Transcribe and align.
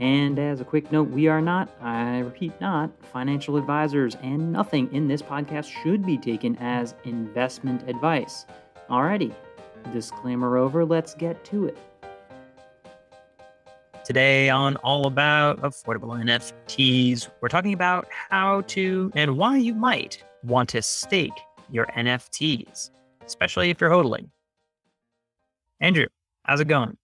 And 0.00 0.38
as 0.38 0.62
a 0.62 0.64
quick 0.64 0.90
note, 0.90 1.10
we 1.10 1.28
are 1.28 1.42
not, 1.42 1.68
I 1.82 2.20
repeat, 2.20 2.58
not 2.58 2.90
financial 3.12 3.58
advisors, 3.58 4.14
and 4.22 4.50
nothing 4.50 4.90
in 4.94 5.08
this 5.08 5.20
podcast 5.20 5.70
should 5.82 6.06
be 6.06 6.16
taken 6.16 6.56
as 6.56 6.94
investment 7.04 7.86
advice. 7.86 8.46
Alrighty, 8.88 9.34
disclaimer 9.92 10.56
over, 10.56 10.86
let's 10.86 11.14
get 11.14 11.44
to 11.44 11.66
it. 11.66 11.78
Today 14.02 14.48
on 14.48 14.76
All 14.76 15.06
About 15.06 15.60
Affordable 15.60 16.18
NFTs, 16.18 17.28
we're 17.42 17.48
talking 17.48 17.74
about 17.74 18.08
how 18.10 18.62
to 18.62 19.12
and 19.14 19.36
why 19.36 19.58
you 19.58 19.74
might 19.74 20.24
want 20.42 20.70
to 20.70 20.80
stake 20.80 21.38
your 21.70 21.84
NFTs, 21.88 22.90
especially 23.26 23.68
if 23.68 23.82
you're 23.82 23.90
hodling. 23.90 24.30
Andrew, 25.78 26.06
how's 26.44 26.60
it 26.60 26.68
going? 26.68 26.96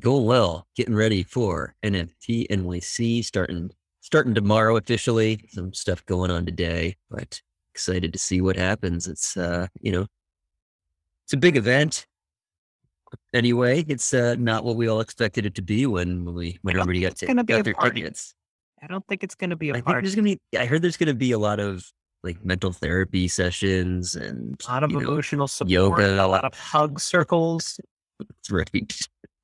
Going 0.00 0.24
well. 0.24 0.66
Getting 0.76 0.94
ready 0.94 1.22
for 1.22 1.74
NFT 1.84 2.48
NYC 2.48 3.24
starting 3.24 3.70
starting 4.00 4.34
tomorrow 4.34 4.76
officially. 4.76 5.44
Some 5.50 5.72
stuff 5.74 6.04
going 6.06 6.30
on 6.30 6.46
today, 6.46 6.96
but 7.10 7.40
excited 7.74 8.12
to 8.12 8.18
see 8.18 8.40
what 8.40 8.56
happens. 8.56 9.06
It's 9.06 9.36
uh, 9.36 9.66
you 9.80 9.92
know, 9.92 10.06
it's 11.24 11.34
a 11.34 11.36
big 11.36 11.56
event. 11.56 12.06
Anyway, 13.34 13.84
it's 13.88 14.14
uh, 14.14 14.36
not 14.38 14.64
what 14.64 14.76
we 14.76 14.88
all 14.88 15.00
expected 15.00 15.44
it 15.44 15.54
to 15.56 15.62
be 15.62 15.86
when 15.86 16.24
we 16.32 16.58
when 16.62 16.76
everybody 16.76 17.00
got, 17.00 17.16
to, 17.16 17.26
gonna 17.26 17.44
be 17.44 17.52
got 17.52 17.64
their 17.64 17.74
party. 17.74 18.00
tickets. 18.02 18.34
I 18.82 18.86
don't 18.86 19.06
think 19.06 19.22
it's 19.22 19.34
going 19.34 19.50
to 19.50 19.56
be 19.56 19.68
a 19.68 19.72
I 19.72 19.74
think 19.76 19.86
party. 19.86 20.06
there's 20.06 20.14
gonna 20.14 20.24
be. 20.24 20.40
I 20.58 20.64
heard 20.64 20.80
there's 20.80 20.96
gonna 20.96 21.12
be 21.12 21.32
a 21.32 21.38
lot 21.38 21.60
of 21.60 21.84
like 22.22 22.44
mental 22.44 22.72
therapy 22.72 23.28
sessions 23.28 24.14
and 24.14 24.60
a 24.66 24.70
lot 24.70 24.84
of 24.84 24.90
you 24.90 25.00
know, 25.00 25.10
emotional 25.10 25.48
support, 25.48 25.70
yoga. 25.70 26.24
a 26.24 26.26
lot 26.26 26.44
of 26.44 26.54
hug 26.54 27.00
circles. 27.00 27.80
That's 28.18 28.50
right. 28.50 28.70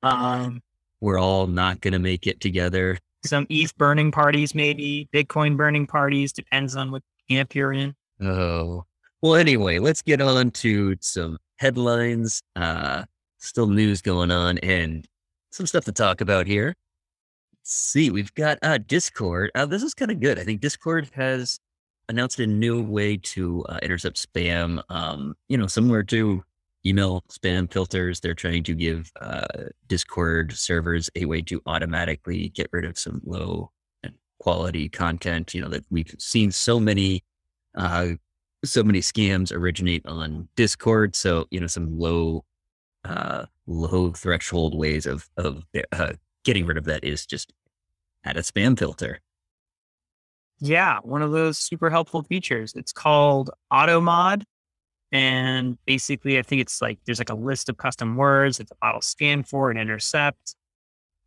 Um, 0.03 0.61
We're 1.01 1.19
all 1.19 1.47
not 1.47 1.81
gonna 1.81 1.99
make 1.99 2.27
it 2.27 2.39
together. 2.39 2.97
some 3.25 3.45
ETH 3.49 3.75
burning 3.77 4.11
parties, 4.11 4.55
maybe 4.55 5.09
Bitcoin 5.13 5.57
burning 5.57 5.85
parties. 5.87 6.31
Depends 6.31 6.75
on 6.75 6.91
what 6.91 7.03
camp 7.29 7.55
you're 7.55 7.73
in. 7.73 7.93
Oh. 8.21 8.85
Well, 9.21 9.35
anyway, 9.35 9.79
let's 9.79 10.01
get 10.01 10.21
on 10.21 10.51
to 10.51 10.95
some 11.01 11.37
headlines. 11.57 12.41
Uh, 12.55 13.03
still 13.39 13.67
news 13.67 14.01
going 14.01 14.31
on 14.31 14.57
and 14.59 15.05
some 15.51 15.65
stuff 15.65 15.85
to 15.85 15.91
talk 15.91 16.21
about 16.21 16.47
here. 16.47 16.73
Let's 17.53 17.73
see, 17.73 18.09
we've 18.11 18.33
got 18.35 18.59
uh, 18.61 18.77
Discord. 18.77 19.51
Uh, 19.55 19.65
this 19.65 19.83
is 19.83 19.93
kind 19.93 20.11
of 20.11 20.19
good. 20.19 20.39
I 20.39 20.43
think 20.43 20.61
Discord 20.61 21.09
has 21.13 21.59
announced 22.09 22.39
a 22.39 22.47
new 22.47 22.81
way 22.81 23.17
to 23.17 23.65
uh, 23.67 23.79
intercept 23.81 24.15
spam, 24.23 24.81
um, 24.89 25.35
you 25.49 25.57
know, 25.57 25.67
similar 25.67 26.03
to 26.03 26.43
email 26.87 27.23
spam 27.29 27.71
filters. 27.71 28.19
They're 28.19 28.33
trying 28.33 28.63
to 28.63 28.73
give 28.73 29.11
uh, 29.19 29.45
Discord 29.87 30.53
servers 30.53 31.09
a 31.15 31.25
way 31.25 31.41
to 31.43 31.61
automatically 31.65 32.49
get 32.49 32.69
rid 32.71 32.85
of 32.85 32.97
some 32.97 33.21
low 33.25 33.71
quality 34.39 34.89
content, 34.89 35.53
you 35.53 35.61
know, 35.61 35.69
that 35.69 35.85
we've 35.89 36.13
seen 36.19 36.51
so 36.51 36.79
many 36.79 37.23
uh, 37.75 38.09
so 38.65 38.83
many 38.83 38.99
scams 38.99 39.51
originate 39.51 40.05
on 40.05 40.47
Discord. 40.55 41.15
So 41.15 41.45
you 41.51 41.59
know 41.59 41.67
some 41.67 41.97
low, 41.97 42.43
uh, 43.03 43.45
low 43.65 44.11
threshold 44.11 44.77
ways 44.77 45.05
of 45.05 45.29
of 45.37 45.63
uh, 45.91 46.13
getting 46.43 46.65
rid 46.65 46.77
of 46.77 46.85
that 46.85 47.03
is 47.03 47.25
just 47.25 47.53
add 48.23 48.37
a 48.37 48.41
spam 48.41 48.77
filter. 48.77 49.19
Yeah, 50.59 50.99
one 51.03 51.21
of 51.21 51.31
those 51.31 51.59
super 51.59 51.89
helpful 51.89 52.23
features. 52.23 52.73
It's 52.75 52.91
called 52.91 53.51
AutoMod. 53.71 54.43
And 55.11 55.77
basically, 55.85 56.37
I 56.37 56.41
think 56.41 56.61
it's 56.61 56.81
like 56.81 56.99
there's 57.05 57.19
like 57.19 57.29
a 57.29 57.35
list 57.35 57.69
of 57.69 57.77
custom 57.77 58.15
words 58.15 58.57
that 58.57 58.67
the 58.69 58.75
bot 58.81 58.95
will 58.95 59.01
scan 59.01 59.43
for 59.43 59.69
and 59.69 59.79
intercept. 59.79 60.55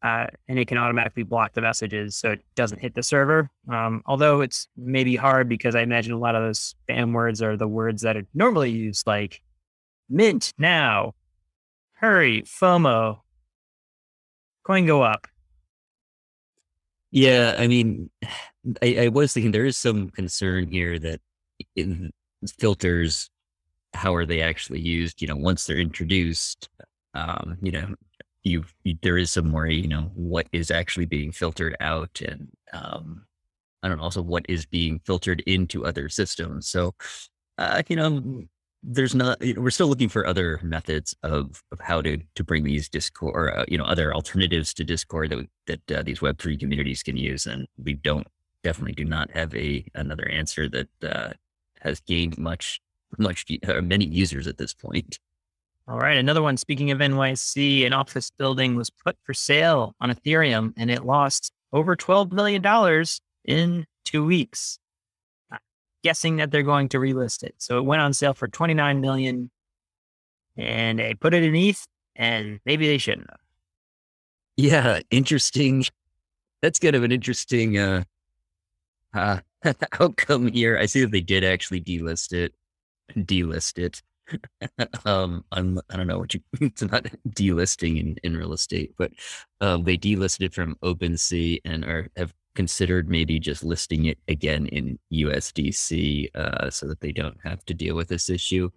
Uh, 0.02 0.26
and 0.48 0.58
it 0.58 0.66
can 0.66 0.78
automatically 0.78 1.22
block 1.22 1.52
the 1.52 1.60
messages 1.60 2.16
so 2.16 2.30
it 2.30 2.40
doesn't 2.54 2.80
hit 2.80 2.94
the 2.94 3.02
server. 3.02 3.50
Um, 3.70 4.02
although 4.06 4.40
it's 4.40 4.66
maybe 4.76 5.14
hard 5.14 5.48
because 5.48 5.74
I 5.74 5.82
imagine 5.82 6.12
a 6.12 6.18
lot 6.18 6.34
of 6.34 6.42
those 6.42 6.74
spam 6.88 7.12
words 7.12 7.42
are 7.42 7.56
the 7.56 7.68
words 7.68 8.02
that 8.02 8.16
are 8.16 8.26
normally 8.32 8.70
used, 8.70 9.06
like 9.06 9.42
mint 10.08 10.54
now, 10.56 11.14
hurry, 11.94 12.42
FOMO, 12.42 13.20
coin 14.64 14.86
go 14.86 15.02
up. 15.02 15.26
Yeah, 17.10 17.56
I 17.58 17.66
mean, 17.66 18.10
I, 18.82 18.96
I 19.00 19.08
was 19.08 19.32
thinking 19.32 19.52
there 19.52 19.64
is 19.64 19.76
some 19.76 20.10
concern 20.10 20.70
here 20.70 20.98
that 20.98 21.20
filters, 22.58 23.30
how 23.94 24.14
are 24.14 24.26
they 24.26 24.40
actually 24.40 24.80
used? 24.80 25.20
You 25.20 25.28
know, 25.28 25.36
once 25.36 25.66
they're 25.66 25.78
introduced, 25.78 26.68
um, 27.14 27.58
you 27.62 27.72
know, 27.72 27.94
you, 28.42 28.64
there 29.02 29.18
is 29.18 29.30
some 29.30 29.52
worry. 29.52 29.76
You 29.76 29.88
know, 29.88 30.10
what 30.14 30.46
is 30.52 30.70
actually 30.70 31.06
being 31.06 31.32
filtered 31.32 31.76
out, 31.80 32.20
and 32.26 32.48
um, 32.72 33.26
I 33.82 33.88
don't 33.88 33.98
know, 33.98 34.04
also 34.04 34.22
what 34.22 34.46
is 34.48 34.66
being 34.66 35.00
filtered 35.04 35.40
into 35.46 35.84
other 35.84 36.08
systems. 36.08 36.68
So, 36.68 36.94
uh, 37.58 37.82
you 37.88 37.96
know, 37.96 38.44
there's 38.82 39.14
not. 39.14 39.42
You 39.42 39.54
know, 39.54 39.62
we're 39.62 39.70
still 39.70 39.88
looking 39.88 40.08
for 40.08 40.26
other 40.26 40.60
methods 40.62 41.14
of 41.22 41.62
of 41.72 41.80
how 41.80 42.00
to 42.02 42.18
to 42.34 42.44
bring 42.44 42.64
these 42.64 42.88
Discord, 42.88 43.34
or, 43.34 43.58
uh, 43.58 43.64
you 43.68 43.76
know, 43.76 43.84
other 43.84 44.14
alternatives 44.14 44.72
to 44.74 44.84
Discord 44.84 45.30
that 45.30 45.48
that 45.66 45.98
uh, 45.98 46.02
these 46.02 46.22
Web 46.22 46.38
three 46.38 46.56
communities 46.56 47.02
can 47.02 47.16
use, 47.16 47.46
and 47.46 47.66
we 47.82 47.94
don't 47.94 48.26
definitely 48.62 48.94
do 48.94 49.04
not 49.04 49.30
have 49.32 49.54
a 49.54 49.84
another 49.94 50.28
answer 50.28 50.68
that 50.68 50.88
uh, 51.02 51.32
has 51.80 52.00
gained 52.00 52.38
much 52.38 52.80
much 53.18 53.46
uh, 53.66 53.80
many 53.80 54.06
users 54.06 54.46
at 54.46 54.58
this 54.58 54.74
point. 54.74 55.18
All 55.88 55.98
right, 55.98 56.16
another 56.16 56.42
one. 56.42 56.56
Speaking 56.56 56.90
of 56.92 56.98
NYC, 56.98 57.84
an 57.84 57.92
office 57.92 58.30
building 58.30 58.76
was 58.76 58.90
put 58.90 59.16
for 59.24 59.34
sale 59.34 59.94
on 60.00 60.10
Ethereum 60.10 60.72
and 60.76 60.90
it 60.90 61.04
lost 61.04 61.50
over 61.72 61.96
$12 61.96 62.32
million 62.32 62.64
in 63.44 63.86
two 64.04 64.24
weeks. 64.24 64.78
I'm 65.50 65.58
guessing 66.04 66.36
that 66.36 66.50
they're 66.50 66.62
going 66.62 66.88
to 66.90 66.98
relist 66.98 67.42
it. 67.42 67.54
So 67.58 67.78
it 67.78 67.84
went 67.84 68.02
on 68.02 68.12
sale 68.12 68.34
for 68.34 68.46
29 68.46 69.00
million 69.00 69.50
and 70.56 70.98
they 70.98 71.14
put 71.14 71.34
it 71.34 71.42
in 71.42 71.56
ETH 71.56 71.84
and 72.14 72.60
maybe 72.64 72.86
they 72.86 72.98
shouldn't 72.98 73.28
have. 73.28 73.40
Yeah, 74.56 75.00
interesting. 75.10 75.84
That's 76.62 76.78
kind 76.78 76.94
of 76.94 77.02
an 77.02 77.12
interesting 77.12 77.78
uh, 77.78 78.04
uh, 79.14 79.38
outcome 80.00 80.48
here. 80.48 80.78
I 80.78 80.86
see 80.86 81.00
that 81.00 81.10
they 81.10 81.20
did 81.20 81.44
actually 81.44 81.80
delist 81.80 82.32
it. 82.32 82.54
Delist 83.16 83.78
it. 83.78 84.02
um, 85.04 85.44
I'm 85.52 85.80
I 85.90 85.96
don't 85.96 86.06
know 86.06 86.18
what 86.18 86.34
you. 86.34 86.40
It's 86.60 86.82
not 86.82 87.06
delisting 87.28 87.98
in, 87.98 88.16
in 88.22 88.36
real 88.36 88.52
estate, 88.52 88.94
but 88.96 89.12
um, 89.60 89.84
they 89.84 89.96
delisted 89.96 90.54
from 90.54 90.76
OpenSea 90.82 91.60
and 91.64 91.84
are 91.84 92.08
have 92.16 92.32
considered 92.54 93.08
maybe 93.08 93.38
just 93.38 93.64
listing 93.64 94.06
it 94.06 94.18
again 94.28 94.66
in 94.66 94.98
USDC, 95.12 96.34
uh, 96.34 96.70
so 96.70 96.86
that 96.86 97.00
they 97.00 97.12
don't 97.12 97.38
have 97.42 97.64
to 97.66 97.74
deal 97.74 97.96
with 97.96 98.08
this 98.08 98.30
issue. 98.30 98.70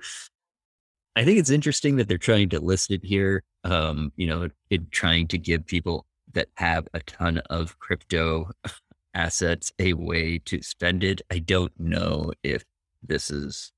I 1.16 1.24
think 1.24 1.38
it's 1.38 1.52
interesting 1.52 1.98
that 1.98 2.08
they're 2.08 2.18
trying 2.18 2.50
to 2.50 2.60
list 2.60 2.90
it 2.92 3.04
here. 3.04 3.44
Um, 3.64 4.12
you 4.16 4.28
know, 4.28 4.50
in 4.70 4.88
trying 4.92 5.28
to 5.30 5.38
give 5.38 5.66
people 5.66 6.06
that 6.34 6.50
have 6.56 6.88
a 6.94 7.00
ton 7.02 7.38
of 7.50 7.80
crypto 7.80 8.50
assets 9.14 9.72
a 9.80 9.94
way 9.94 10.40
to 10.46 10.62
spend 10.62 11.04
it. 11.04 11.22
I 11.32 11.40
don't 11.40 11.78
know 11.80 12.32
if 12.44 12.64
this 13.02 13.30
is, 13.30 13.72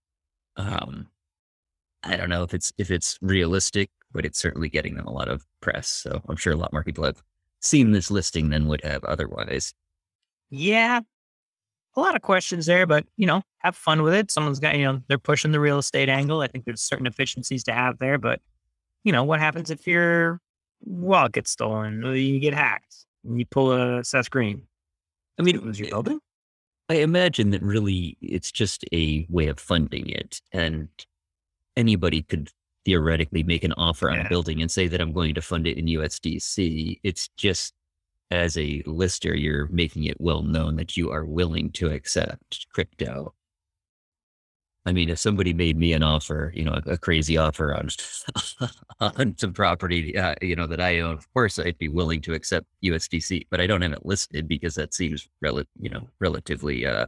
um, 0.57 1.07
I 2.03 2.15
don't 2.17 2.29
know 2.29 2.43
if 2.43 2.53
it's 2.53 2.71
if 2.77 2.91
it's 2.91 3.17
realistic, 3.21 3.89
but 4.11 4.25
it's 4.25 4.39
certainly 4.39 4.69
getting 4.69 4.95
them 4.95 5.05
a 5.05 5.13
lot 5.13 5.27
of 5.27 5.45
press. 5.61 5.87
So 5.87 6.21
I'm 6.27 6.35
sure 6.35 6.53
a 6.53 6.57
lot 6.57 6.73
more 6.73 6.83
people 6.83 7.03
have 7.03 7.21
seen 7.61 7.91
this 7.91 8.11
listing 8.11 8.49
than 8.49 8.67
would 8.67 8.83
have 8.83 9.03
otherwise. 9.03 9.73
Yeah, 10.49 11.01
a 11.95 11.99
lot 11.99 12.15
of 12.15 12.21
questions 12.21 12.65
there, 12.65 12.85
but 12.85 13.05
you 13.17 13.25
know, 13.25 13.41
have 13.59 13.75
fun 13.75 14.01
with 14.03 14.13
it. 14.13 14.31
Someone's 14.31 14.59
got, 14.59 14.77
you 14.77 14.85
know, 14.85 15.01
they're 15.07 15.17
pushing 15.17 15.51
the 15.51 15.59
real 15.59 15.79
estate 15.79 16.09
angle. 16.09 16.41
I 16.41 16.47
think 16.47 16.65
there's 16.65 16.81
certain 16.81 17.07
efficiencies 17.07 17.63
to 17.65 17.73
have 17.73 17.97
there, 17.99 18.17
but 18.17 18.41
you 19.03 19.11
know, 19.11 19.23
what 19.23 19.39
happens 19.39 19.69
if 19.69 19.87
your 19.87 20.39
wallet 20.81 21.33
gets 21.33 21.51
stolen 21.51 22.03
or 22.03 22.15
you 22.15 22.39
get 22.39 22.53
hacked 22.53 22.95
and 23.23 23.39
you 23.39 23.45
pull 23.45 23.71
a 23.71 24.03
Seth 24.03 24.29
Green? 24.29 24.63
I 25.39 25.43
mean, 25.43 25.55
it 25.55 25.63
Was 25.63 25.79
your 25.79 25.89
building? 25.89 26.19
I 26.89 26.95
imagine 26.95 27.51
that 27.51 27.63
really 27.63 28.17
it's 28.21 28.51
just 28.51 28.85
a 28.93 29.25
way 29.29 29.47
of 29.47 29.59
funding 29.59 30.09
it, 30.09 30.41
and 30.51 30.87
anybody 31.75 32.21
could 32.21 32.49
theoretically 32.85 33.43
make 33.43 33.63
an 33.63 33.73
offer 33.73 34.09
on 34.11 34.19
a 34.19 34.29
building 34.29 34.61
and 34.61 34.69
say 34.69 34.87
that 34.87 35.01
I'm 35.01 35.11
going 35.11 35.33
to 35.35 35.41
fund 35.41 35.67
it 35.67 35.77
in 35.77 35.85
USDC. 35.85 36.99
It's 37.03 37.27
just 37.29 37.73
as 38.31 38.57
a 38.57 38.81
lister, 38.85 39.35
you're 39.35 39.67
making 39.67 40.05
it 40.05 40.19
well 40.19 40.41
known 40.41 40.77
that 40.77 40.97
you 40.97 41.11
are 41.11 41.25
willing 41.25 41.71
to 41.73 41.89
accept 41.89 42.67
crypto. 42.73 43.34
I 44.85 44.93
mean, 44.93 45.09
if 45.09 45.17
somebody 45.17 45.53
made 45.53 45.77
me 45.77 45.93
an 45.93 46.03
offer, 46.03 46.51
you 46.55 46.63
know, 46.63 46.79
a, 46.85 46.91
a 46.91 46.97
crazy 46.97 47.37
offer 47.37 47.73
on 47.73 47.89
on 48.99 49.35
some 49.37 49.53
property, 49.53 50.15
uh, 50.17 50.35
you 50.41 50.55
know, 50.55 50.67
that 50.67 50.79
I 50.79 50.99
own, 50.99 51.13
of 51.17 51.33
course, 51.33 51.57
I'd 51.57 51.77
be 51.77 51.89
willing 51.89 52.21
to 52.21 52.33
accept 52.33 52.67
USDC, 52.83 53.47
but 53.49 53.59
I 53.59 53.67
don't 53.67 53.81
have 53.81 53.93
it 53.93 54.05
listed 54.05 54.47
because 54.47 54.75
that 54.75 54.93
seems, 54.93 55.27
rel- 55.41 55.63
you 55.79 55.89
know, 55.89 56.07
relatively 56.19 56.85
uh, 56.85 57.07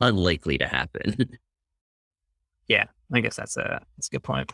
unlikely 0.00 0.58
to 0.58 0.66
happen. 0.66 1.38
yeah, 2.68 2.86
I 3.12 3.20
guess 3.20 3.36
that's 3.36 3.56
a 3.56 3.80
that's 3.96 4.08
a 4.08 4.10
good 4.10 4.24
point. 4.24 4.52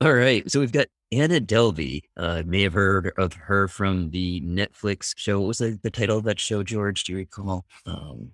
All 0.00 0.14
right, 0.14 0.48
so 0.48 0.60
we've 0.60 0.70
got 0.70 0.86
Anna 1.10 1.40
Delvey. 1.40 2.02
Uh, 2.16 2.44
may 2.46 2.62
have 2.62 2.74
heard 2.74 3.12
of 3.18 3.32
her 3.32 3.66
from 3.66 4.10
the 4.10 4.40
Netflix 4.42 5.12
show. 5.16 5.40
What 5.40 5.48
was 5.48 5.58
the, 5.58 5.78
the 5.82 5.90
title 5.90 6.18
of 6.18 6.24
that 6.24 6.38
show, 6.38 6.62
George? 6.62 7.02
Do 7.02 7.12
you 7.12 7.18
recall? 7.18 7.66
Um, 7.86 8.30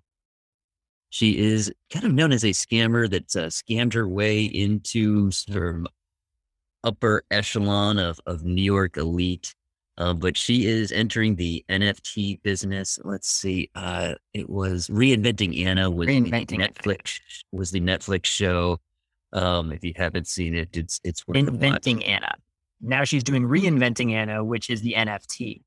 she 1.15 1.39
is 1.39 1.73
kind 1.91 2.05
of 2.05 2.13
known 2.13 2.33
as 2.33 2.43
a 2.43 2.49
scammer 2.49 3.09
that's 3.09 3.37
uh, 3.37 3.47
scammed 3.47 3.95
her 3.95 4.09
way 4.09 4.43
into 4.43 5.31
sort 5.31 5.77
of 5.77 5.87
upper 6.83 7.23
echelon 7.31 8.01
of, 8.01 8.19
of 8.27 8.43
New 8.43 8.65
York 8.65 8.97
elite. 8.97 9.55
Uh, 9.97 10.13
but 10.13 10.37
she 10.37 10.67
is 10.67 10.91
entering 10.91 11.37
the 11.37 11.65
NFT 11.69 12.43
business. 12.43 12.99
Let's 13.05 13.29
see. 13.29 13.71
Uh, 13.77 14.15
it 14.33 14.51
was 14.51 14.89
Reinventing 14.89 15.65
Anna 15.65 15.89
was 15.89 16.09
Reinventing 16.09 16.59
Netflix 16.59 17.21
was 17.53 17.71
the 17.71 17.81
Netflix 17.81 18.25
show. 18.25 18.81
Um, 19.33 19.71
if 19.71 19.85
you 19.85 19.93
haven't 19.95 20.27
seen 20.27 20.57
it, 20.57 20.77
it's 20.77 21.01
it's 21.05 21.25
worth 21.29 21.37
Inventing 21.37 22.05
Anna. 22.05 22.35
Now 22.81 23.05
she's 23.05 23.23
doing 23.23 23.45
Reinventing 23.45 24.11
Anna, 24.11 24.43
which 24.43 24.69
is 24.69 24.81
the 24.81 24.95
NFT. 24.95 25.63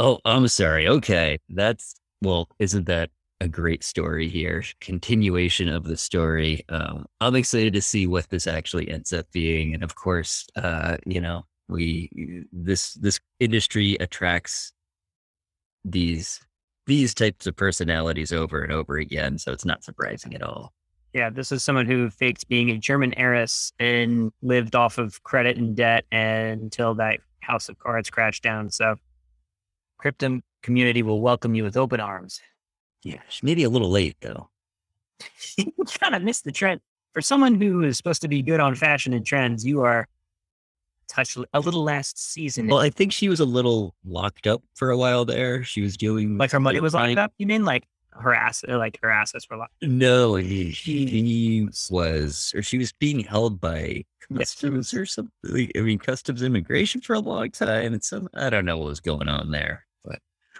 Oh, 0.00 0.18
I'm 0.24 0.48
sorry. 0.48 0.88
Okay, 0.88 1.38
that's 1.48 1.94
well, 2.20 2.48
isn't 2.58 2.86
that 2.86 3.10
a 3.40 3.48
great 3.48 3.84
story 3.84 4.28
here. 4.28 4.62
Continuation 4.80 5.68
of 5.68 5.84
the 5.84 5.96
story. 5.96 6.64
Um, 6.68 7.06
I'm 7.20 7.34
excited 7.34 7.72
to 7.74 7.82
see 7.82 8.06
what 8.06 8.30
this 8.30 8.46
actually 8.46 8.88
ends 8.88 9.12
up 9.12 9.30
being, 9.32 9.74
and 9.74 9.82
of 9.82 9.94
course, 9.94 10.46
uh, 10.56 10.96
you 11.06 11.20
know, 11.20 11.44
we 11.68 12.44
this 12.52 12.94
this 12.94 13.20
industry 13.40 13.96
attracts 14.00 14.72
these 15.84 16.40
these 16.86 17.14
types 17.14 17.46
of 17.46 17.56
personalities 17.56 18.32
over 18.32 18.62
and 18.62 18.72
over 18.72 18.96
again, 18.96 19.38
so 19.38 19.52
it's 19.52 19.64
not 19.64 19.84
surprising 19.84 20.34
at 20.34 20.42
all. 20.42 20.72
Yeah, 21.12 21.30
this 21.30 21.52
is 21.52 21.62
someone 21.62 21.86
who 21.86 22.10
faked 22.10 22.48
being 22.48 22.70
a 22.70 22.78
German 22.78 23.14
heiress 23.16 23.72
and 23.78 24.32
lived 24.42 24.74
off 24.74 24.98
of 24.98 25.22
credit 25.22 25.56
and 25.56 25.76
debt 25.76 26.04
until 26.10 26.94
that 26.96 27.20
house 27.40 27.68
of 27.68 27.78
cards 27.78 28.10
crashed 28.10 28.42
down. 28.42 28.70
So, 28.70 28.96
crypto 29.98 30.40
community 30.62 31.02
will 31.02 31.20
welcome 31.20 31.54
you 31.54 31.62
with 31.62 31.76
open 31.76 32.00
arms. 32.00 32.40
Yeah, 33.04 33.20
maybe 33.42 33.62
a 33.64 33.68
little 33.68 33.90
late 33.90 34.16
though. 34.20 34.48
you 35.56 35.72
kind 36.00 36.14
of 36.14 36.22
missed 36.22 36.44
the 36.44 36.52
trend. 36.52 36.80
For 37.12 37.20
someone 37.20 37.60
who 37.60 37.82
is 37.82 37.96
supposed 37.96 38.22
to 38.22 38.28
be 38.28 38.42
good 38.42 38.58
on 38.58 38.74
fashion 38.74 39.12
and 39.12 39.24
trends, 39.24 39.64
you 39.64 39.82
are 39.82 40.08
touched 41.06 41.38
a 41.52 41.60
little 41.60 41.84
last 41.84 42.18
season. 42.18 42.66
Well, 42.66 42.80
I 42.80 42.90
think 42.90 43.12
she 43.12 43.28
was 43.28 43.38
a 43.40 43.44
little 43.44 43.94
locked 44.04 44.46
up 44.46 44.62
for 44.74 44.90
a 44.90 44.96
while 44.96 45.24
there. 45.24 45.62
She 45.62 45.80
was 45.80 45.96
doing 45.96 46.38
like 46.38 46.50
her 46.50 46.58
money 46.58 46.80
was 46.80 46.94
locked 46.94 47.18
up. 47.18 47.32
You 47.38 47.46
mean 47.46 47.64
like 47.64 47.84
her 48.10 48.34
ass, 48.34 48.64
uh, 48.68 48.78
like 48.78 48.98
her 49.02 49.10
assets 49.10 49.48
were 49.48 49.56
locked? 49.56 49.74
No, 49.82 50.36
he, 50.36 50.70
he 50.70 51.68
was, 51.90 52.52
or 52.54 52.62
she 52.62 52.78
was 52.78 52.92
being 52.92 53.20
held 53.20 53.60
by 53.60 54.04
customs 54.32 54.92
yes. 54.92 55.00
or 55.00 55.06
something. 55.06 55.70
I 55.76 55.80
mean, 55.80 55.98
customs 55.98 56.42
immigration 56.42 57.00
for 57.00 57.14
a 57.14 57.20
long 57.20 57.50
time, 57.50 57.92
and 57.92 58.02
some 58.02 58.28
I 58.34 58.50
don't 58.50 58.64
know 58.64 58.78
what 58.78 58.88
was 58.88 59.00
going 59.00 59.28
on 59.28 59.50
there. 59.50 59.86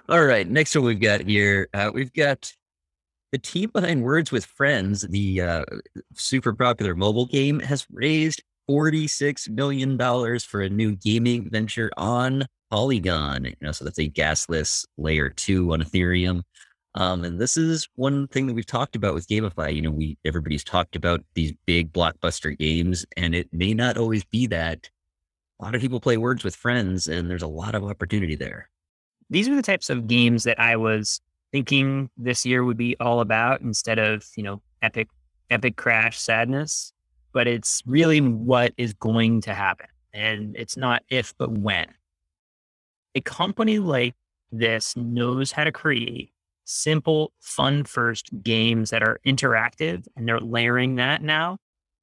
All 0.07 0.23
right. 0.23 0.47
Next 0.47 0.75
one 0.75 0.85
we've 0.85 1.01
got 1.01 1.23
here, 1.23 1.67
uh, 1.73 1.91
we've 1.95 2.13
got 2.13 2.53
the 3.33 3.39
team 3.39 3.71
behind 3.73 4.03
Words 4.03 4.31
with 4.31 4.45
Friends, 4.45 5.01
the 5.01 5.41
uh, 5.41 5.65
super 6.13 6.53
popular 6.53 6.95
mobile 6.95 7.25
game, 7.25 7.59
has 7.61 7.87
raised 7.91 8.43
$46 8.69 9.49
million 9.49 9.99
for 10.41 10.61
a 10.61 10.69
new 10.69 10.95
gaming 10.95 11.49
venture 11.49 11.91
on 11.97 12.45
Polygon. 12.71 13.47
You 13.47 13.55
know, 13.63 13.73
so 13.73 13.87
that's 13.87 13.99
a 13.99 14.11
gasless 14.11 14.85
layer 14.99 15.31
two 15.31 15.73
on 15.73 15.83
Ethereum. 15.83 16.43
Um, 16.95 17.25
and 17.25 17.41
this 17.41 17.57
is 17.57 17.89
one 17.95 18.29
thing 18.29 18.47
that 18.47 18.53
we've 18.53 18.67
talked 18.67 18.97
about 18.97 19.15
with 19.15 19.27
GameFi. 19.27 19.75
You 19.75 19.81
know, 19.81 19.91
we 19.91 20.19
everybody's 20.27 20.65
talked 20.65 20.97
about 20.97 21.25
these 21.33 21.55
big 21.65 21.95
blockbuster 21.95 22.57
games, 22.59 23.07
and 23.17 23.35
it 23.35 23.49
may 23.53 23.73
not 23.73 23.97
always 23.97 24.23
be 24.23 24.49
that. 24.49 24.91
A 25.61 25.65
lot 25.65 25.75
of 25.75 25.81
people 25.81 25.99
play 25.99 26.19
Words 26.19 26.45
with 26.45 26.55
Friends, 26.55 27.09
and 27.09 27.31
there's 27.31 27.43
a 27.43 27.49
lot 27.49 27.75
of 27.75 27.85
opportunity 27.85 28.35
there 28.35 28.69
these 29.31 29.49
are 29.49 29.57
the 29.57 29.63
types 29.63 29.91
of 29.91 30.07
games 30.07 30.45
that 30.45 30.59
I 30.61 30.77
was 30.77 31.21
thinking 31.53 32.11
this 32.17 32.45
year 32.45 32.65
would 32.65 32.77
be 32.77 32.97
all 33.01 33.21
about 33.21 33.61
instead 33.61 33.99
of, 33.99 34.27
you 34.37 34.43
know, 34.43 34.61
epic, 34.83 35.09
epic 35.51 35.77
crash 35.77 36.19
sadness. 36.19 36.93
But 37.33 37.47
it's 37.47 37.83
really 37.87 38.21
what 38.21 38.73
is 38.77 38.93
going 38.95 39.41
to 39.43 39.55
happen. 39.55 39.87
And 40.13 40.55
it's 40.57 40.77
not 40.77 41.03
if, 41.09 41.35
but 41.37 41.51
when. 41.51 41.87
A 43.15 43.21
company 43.21 43.79
like 43.79 44.15
this 44.53 44.97
knows 44.97 45.53
how 45.53 45.65
to 45.65 45.73
create 45.73 46.31
simple, 46.65 47.33
fun 47.41 47.85
first 47.85 48.31
games 48.43 48.91
that 48.91 49.03
are 49.03 49.21
interactive. 49.27 50.07
And 50.17 50.29
they're 50.29 50.41
layering 50.41 50.97
that 50.97 51.23
now 51.23 51.59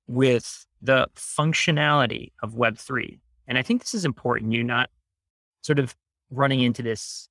with 0.08 0.66
the 0.82 1.08
functionality 1.16 2.32
of 2.44 2.54
Web3. 2.54 3.20
And 3.48 3.58
I 3.58 3.62
think 3.62 3.82
this 3.82 3.94
is 3.94 4.06
important. 4.06 4.54
You're 4.54 4.64
not 4.64 4.90
sort 5.62 5.80
of 5.80 5.96
running 6.32 6.62
into 6.62 6.82
this 6.82 7.28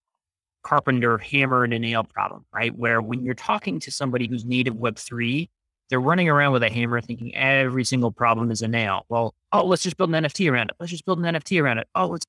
carpenter 0.63 1.19
hammer 1.19 1.65
and 1.65 1.73
a 1.73 1.79
nail 1.79 2.05
problem, 2.05 2.45
right? 2.53 2.77
Where 2.77 3.01
when 3.01 3.25
you're 3.25 3.35
talking 3.35 3.81
to 3.81 3.91
somebody 3.91 4.29
who's 4.29 4.45
native 4.45 4.75
Web3, 4.75 5.49
they're 5.89 6.01
running 6.01 6.29
around 6.29 6.53
with 6.53 6.63
a 6.63 6.71
hammer 6.71 7.01
thinking 7.01 7.35
every 7.35 7.85
single 7.85 8.13
problem 8.13 8.51
is 8.51 8.63
a 8.63 8.69
nail. 8.69 9.05
Well, 9.09 9.35
oh, 9.53 9.65
let's 9.65 9.83
just 9.83 9.97
build 9.97 10.15
an 10.15 10.25
NFT 10.25 10.51
around 10.51 10.71
it. 10.71 10.77
Let's 10.79 10.93
just 10.93 11.05
build 11.05 11.25
an 11.25 11.35
NFT 11.35 11.61
around 11.61 11.79
it. 11.79 11.89
Oh, 11.95 12.07
let's, 12.07 12.27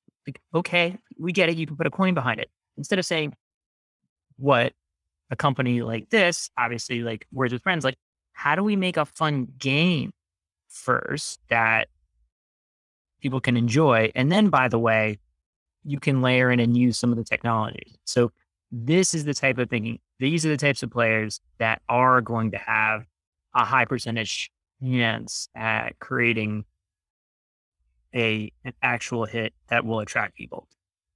okay, 0.54 0.98
we 1.18 1.32
get 1.32 1.48
it. 1.48 1.56
You 1.56 1.66
can 1.66 1.76
put 1.76 1.86
a 1.86 1.90
coin 1.90 2.14
behind 2.14 2.40
it. 2.40 2.50
Instead 2.76 2.98
of 2.98 3.04
saying 3.04 3.34
what 4.36 4.72
a 5.30 5.36
company 5.36 5.82
like 5.82 6.10
this, 6.10 6.50
obviously 6.58 7.02
like 7.02 7.26
Words 7.32 7.52
with 7.52 7.62
Friends, 7.62 7.84
like, 7.84 7.96
how 8.32 8.56
do 8.56 8.64
we 8.64 8.76
make 8.76 8.96
a 8.96 9.04
fun 9.04 9.46
game 9.58 10.10
first 10.68 11.38
that 11.48 11.88
people 13.20 13.40
can 13.40 13.56
enjoy? 13.56 14.10
And 14.14 14.32
then, 14.32 14.48
by 14.48 14.68
the 14.68 14.78
way, 14.78 15.18
you 15.84 15.98
can 16.00 16.22
layer 16.22 16.50
in 16.50 16.60
and 16.60 16.76
use 16.76 16.98
some 16.98 17.10
of 17.10 17.18
the 17.18 17.24
technology. 17.24 17.96
So 18.04 18.32
this 18.70 19.14
is 19.14 19.24
the 19.24 19.34
type 19.34 19.58
of 19.58 19.68
thinking. 19.68 19.98
These 20.18 20.46
are 20.46 20.48
the 20.48 20.56
types 20.56 20.82
of 20.82 20.90
players 20.90 21.40
that 21.58 21.82
are 21.88 22.20
going 22.20 22.52
to 22.52 22.58
have 22.58 23.04
a 23.54 23.64
high 23.64 23.84
percentage 23.84 24.50
chance 24.82 25.48
at 25.54 25.98
creating 25.98 26.64
a 28.14 28.52
an 28.64 28.74
actual 28.82 29.24
hit 29.24 29.54
that 29.68 29.84
will 29.84 30.00
attract 30.00 30.36
people. 30.36 30.68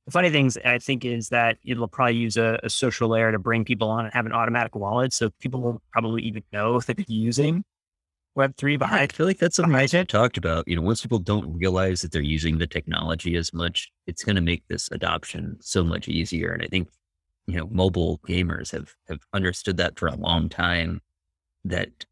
The 0.07 0.12
funny 0.12 0.31
things 0.31 0.57
I 0.64 0.79
think 0.79 1.05
is 1.05 1.31
that 1.31 1.59
it'll 1.64 1.88
probably 1.88 2.14
use 2.14 2.37
a, 2.37 2.61
a 2.62 2.71
social 2.71 3.09
layer 3.09 3.33
to 3.33 3.38
bring 3.38 3.64
people 3.64 3.88
on 3.88 4.05
and 4.05 4.14
have 4.14 4.26
an 4.26 4.33
automatic 4.33 4.75
wallet, 4.75 5.12
so 5.12 5.31
people 5.40 5.61
won't 5.61 5.83
probably 5.93 6.23
even 6.23 6.43
know 6.52 6.76
if 6.76 6.87
they're 6.87 6.97
using 7.09 7.64
Web3 8.37 8.78
behind. 8.78 9.00
I 9.00 9.07
feel 9.14 9.26
like 9.26 9.38
that's 9.38 9.57
something 9.57 9.75
I 9.75 9.87
talked 9.87 10.37
about. 10.37 10.69
You 10.69 10.76
know, 10.76 10.83
once 10.83 11.02
people 11.02 11.19
don't 11.19 11.57
realize 11.57 12.02
that 12.02 12.12
they're 12.12 12.23
using 12.23 12.59
the 12.59 12.66
technology 12.66 13.37
as 13.37 13.52
much, 13.52 13.90
it's 14.07 14.25
going 14.25 14.37
to 14.37 14.43
make 14.43 14.62
this 14.69 14.88
adoption 14.93 15.57
so 15.61 15.83
much 15.83 16.09
easier. 16.09 16.52
And 16.52 16.62
I 16.62 16.66
think, 16.66 16.88
you 17.47 17.57
know, 17.57 17.69
mobile 17.71 18.21
gamers 18.26 18.73
have, 18.73 18.95
have 19.09 19.21
understood 19.33 19.78
that 19.78 19.99
for 19.99 20.09
a 20.09 20.16
long 20.16 20.49
time 20.49 21.00
that 21.64 22.05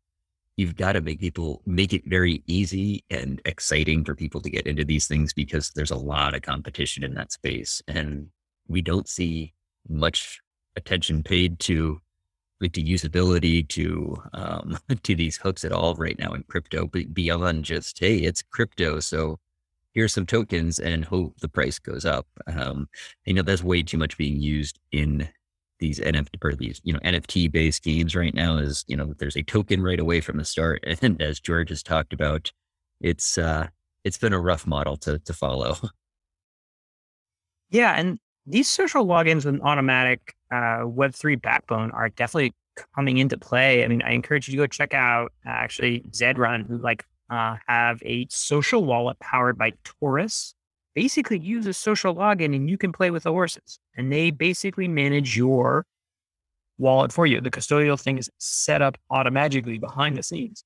you've 0.57 0.77
got 0.77 0.93
to 0.93 1.01
make 1.01 1.21
people 1.21 1.63
make 1.67 1.93
it 1.93 2.03
very 2.07 2.43
easy 2.47 3.05
and 3.11 3.43
exciting 3.45 4.05
for 4.05 4.15
people 4.15 4.41
to 4.41 4.51
get 4.51 4.67
into 4.67 4.85
these 4.85 5.07
things 5.07 5.33
because 5.33 5.71
there's 5.71 5.91
a 5.91 5.97
lot 5.97 6.35
of 6.35 6.43
competition 6.43 7.05
in 7.05 7.15
that 7.15 7.33
space. 7.33 7.83
And 7.89 8.29
we 8.69 8.81
don't 8.81 9.09
see 9.09 9.53
much 9.89 10.41
attention 10.77 11.23
paid 11.23 11.59
to 11.61 12.01
like 12.61 12.73
to 12.73 12.83
usability 12.83 13.69
to 13.69 14.17
um, 14.33 14.79
to 15.03 15.15
these 15.15 15.37
hooks 15.37 15.65
at 15.65 15.73
all 15.73 15.95
right 15.95 16.19
now 16.19 16.33
in 16.33 16.43
crypto, 16.45 16.87
but 16.87 17.13
beyond 17.15 17.65
just 17.65 17.99
hey, 17.99 18.17
it's 18.19 18.43
crypto, 18.43 19.01
so 19.01 19.39
here's 19.93 20.13
some 20.13 20.27
tokens 20.27 20.79
and 20.79 21.05
hope 21.05 21.39
the 21.41 21.49
price 21.49 21.79
goes 21.79 22.05
up. 22.05 22.27
Um, 22.47 22.89
you 23.27 23.35
know 23.35 23.43
that's 23.43 23.65
way 23.65 23.83
too 23.83 23.99
much 23.99 24.17
being 24.17 24.41
used 24.41 24.79
in 24.93 25.29
these 25.81 25.99
NFT 26.01 26.29
or 26.43 26.55
these 26.55 26.81
you 26.85 26.93
know 26.93 27.01
NFT 27.01 27.51
based 27.51 27.83
games 27.83 28.15
right 28.17 28.35
now. 28.35 28.59
Is 28.59 28.85
you 28.89 28.97
know 28.97 29.15
there's 29.19 29.37
a 29.37 29.43
token 29.43 29.83
right 29.83 30.01
away 30.01 30.21
from 30.21 30.39
the 30.39 30.45
start, 30.45 30.85
and 31.03 31.21
as 31.21 31.41
George 31.41 31.71
has 31.71 31.83
talked 31.83 32.13
about, 32.13 32.53
it's 33.01 33.39
uh, 33.39 33.69
it's 34.05 34.19
been 34.19 34.33
a 34.33 34.41
rough 34.41 34.67
model 34.67 34.97
to 34.99 35.19
to 35.21 35.33
follow. 35.33 35.77
Yeah, 37.71 37.95
and 37.99 38.21
these 38.47 38.69
social 38.69 39.07
logins 39.07 39.45
with 39.45 39.55
an 39.55 39.61
automatic 39.63 40.35
uh, 40.51 40.85
Web3 40.85 41.41
backbone 41.41 41.91
are 41.93 42.09
definitely 42.11 42.53
coming 42.95 43.19
into 43.19 43.39
play. 43.39 43.85
I 43.85 43.89
mean, 43.89 44.03
I 44.03 44.13
encourage 44.13 44.49
you 44.49 44.53
to 44.53 44.59
go 44.59 44.67
check 44.67 44.95
out 44.95 45.33
uh, 45.47 45.51
actually 45.51 46.01
Zedrun, 46.11 46.67
who 46.67 46.79
like 46.79 47.05
uh, 47.31 47.57
have 47.67 48.03
a 48.05 48.27
social 48.31 48.85
wallet 48.85 49.19
powered 49.21 49.57
by 49.57 49.73
Torus. 49.85 50.55
Basically, 50.95 51.39
use 51.39 51.67
a 51.67 51.73
social 51.73 52.15
login 52.15 52.55
and 52.55 52.71
you 52.71 52.79
can 52.79 52.93
play 52.93 53.11
with 53.11 53.25
the 53.25 53.33
horses. 53.33 53.79
and 53.97 54.13
they 54.13 54.31
basically 54.31 54.87
manage 54.89 55.37
your 55.37 55.87
wallet 56.79 57.13
for 57.13 57.27
you. 57.27 57.41
The 57.41 57.51
custodial 57.51 58.01
thing 58.01 58.19
is 58.19 58.31
set 58.39 58.83
up 58.83 58.97
automatically 59.11 59.79
behind 59.79 60.17
the 60.17 60.23
scenes. 60.23 60.65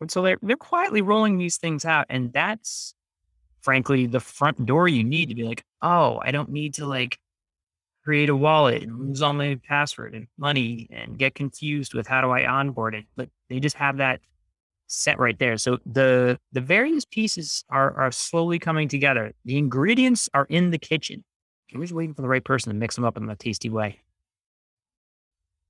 And 0.00 0.10
so 0.10 0.22
they're, 0.22 0.38
they're 0.42 0.56
quietly 0.56 1.00
rolling 1.00 1.38
these 1.38 1.56
things 1.56 1.84
out. 1.84 2.06
And 2.10 2.32
that's 2.32 2.94
frankly 3.62 4.06
the 4.06 4.20
front 4.20 4.66
door 4.66 4.88
you 4.88 5.02
need 5.02 5.28
to 5.30 5.34
be 5.34 5.44
like, 5.44 5.64
oh, 5.82 6.20
I 6.22 6.30
don't 6.30 6.50
need 6.50 6.74
to 6.74 6.86
like 6.86 7.18
create 8.04 8.28
a 8.28 8.36
wallet 8.36 8.82
and 8.82 8.98
lose 8.98 9.22
all 9.22 9.32
my 9.32 9.58
password 9.68 10.14
and 10.14 10.28
money 10.38 10.88
and 10.90 11.18
get 11.18 11.34
confused 11.34 11.92
with 11.94 12.06
how 12.06 12.20
do 12.20 12.30
I 12.30 12.46
onboard 12.46 12.94
it. 12.94 13.04
But 13.16 13.28
they 13.48 13.60
just 13.60 13.76
have 13.76 13.96
that 13.96 14.20
set 14.86 15.18
right 15.18 15.38
there. 15.38 15.56
So 15.58 15.78
the 15.84 16.38
the 16.52 16.60
various 16.60 17.04
pieces 17.04 17.64
are 17.68 17.92
are 17.98 18.12
slowly 18.12 18.58
coming 18.58 18.88
together. 18.88 19.32
The 19.44 19.58
ingredients 19.58 20.28
are 20.34 20.46
in 20.48 20.70
the 20.70 20.78
kitchen. 20.78 21.24
We're 21.74 21.82
just 21.82 21.92
waiting 21.92 22.14
for 22.14 22.22
the 22.22 22.28
right 22.28 22.44
person 22.44 22.72
to 22.72 22.78
mix 22.78 22.94
them 22.94 23.04
up 23.04 23.16
in 23.16 23.28
a 23.28 23.36
tasty 23.36 23.68
way. 23.68 24.00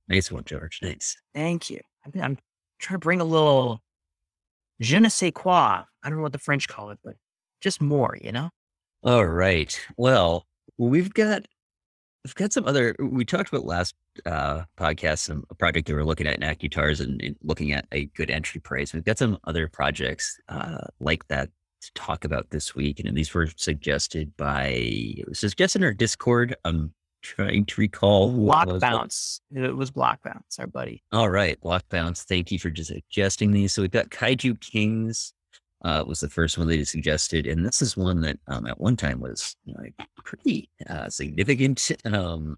Nice 0.07 0.31
one, 0.31 0.43
George. 0.45 0.79
Nice. 0.81 1.17
Thank 1.33 1.69
you. 1.69 1.81
I'm, 2.05 2.21
I'm 2.21 2.37
trying 2.79 2.99
to 2.99 3.03
bring 3.03 3.19
a 3.19 3.25
little 3.25 3.81
je 4.79 4.99
ne 4.99 5.09
sais 5.09 5.31
quoi. 5.33 5.83
I 6.03 6.09
don't 6.09 6.17
know 6.17 6.23
what 6.23 6.31
the 6.31 6.39
French 6.39 6.67
call 6.67 6.91
it, 6.91 6.99
but 7.03 7.15
just 7.61 7.81
more, 7.81 8.17
you 8.21 8.31
know? 8.31 8.49
All 9.03 9.25
right. 9.25 9.79
Well, 9.97 10.45
we've 10.77 11.13
got 11.13 11.45
we've 12.25 12.35
got 12.35 12.51
some 12.51 12.65
other 12.65 12.95
we 12.99 13.23
talked 13.23 13.49
about 13.49 13.65
last 13.65 13.95
uh 14.25 14.63
podcast 14.77 15.19
some 15.19 15.43
a 15.49 15.55
project 15.55 15.87
that 15.87 15.93
we're 15.93 16.03
looking 16.03 16.27
at 16.27 16.35
in 16.35 16.41
Akutars 16.41 16.99
and, 16.99 17.21
and 17.21 17.35
looking 17.43 17.71
at 17.71 17.85
a 17.91 18.05
good 18.07 18.29
entry 18.29 18.59
price. 18.59 18.93
We've 18.93 19.05
got 19.05 19.17
some 19.17 19.37
other 19.45 19.67
projects 19.67 20.39
uh 20.49 20.79
like 20.99 21.27
that 21.27 21.49
to 21.81 21.93
talk 21.93 22.25
about 22.25 22.49
this 22.49 22.75
week. 22.75 22.99
And 22.99 23.15
these 23.15 23.33
were 23.33 23.47
suggested 23.55 24.35
by 24.37 24.67
it 24.67 25.27
was 25.27 25.39
suggested 25.39 25.81
in 25.81 25.85
our 25.85 25.93
Discord. 25.93 26.55
I'm 26.65 26.93
trying 27.21 27.65
to 27.65 27.81
recall 27.81 28.31
block 28.31 28.79
bounce. 28.79 29.41
It 29.53 29.75
was 29.75 29.91
block 29.91 30.19
bounce, 30.23 30.57
our 30.59 30.67
buddy. 30.67 31.03
All 31.11 31.29
right, 31.29 31.59
block 31.59 31.83
bounce. 31.89 32.23
Thank 32.23 32.51
you 32.51 32.59
for 32.59 32.69
just 32.69 32.89
suggesting 32.89 33.51
these. 33.51 33.73
So 33.73 33.81
we've 33.81 33.91
got 33.91 34.09
Kaiju 34.09 34.59
Kings. 34.61 35.33
Uh, 35.83 36.03
was 36.07 36.19
the 36.21 36.29
first 36.29 36.57
one 36.57 36.67
they 36.67 36.83
suggested, 36.83 37.45
and 37.45 37.63
this 37.65 37.83
is 37.83 37.95
one 37.95 38.21
that 38.21 38.39
um, 38.47 38.65
at 38.65 38.79
one 38.79 38.97
time 38.97 39.19
was 39.19 39.55
you 39.63 39.75
know, 39.75 39.83
pretty 40.23 40.69
uh, 40.89 41.07
significant, 41.07 41.91
um, 42.05 42.57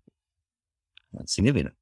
significant 1.25 1.73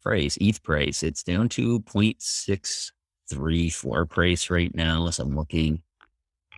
price, 0.00 0.38
ETH 0.40 0.62
price. 0.62 1.02
It's 1.02 1.24
down 1.24 1.48
to 1.50 1.80
0.63 1.80 3.72
floor 3.72 4.06
price 4.06 4.48
right 4.48 4.72
now 4.74 5.08
as 5.08 5.18
I'm 5.18 5.34
looking. 5.34 5.82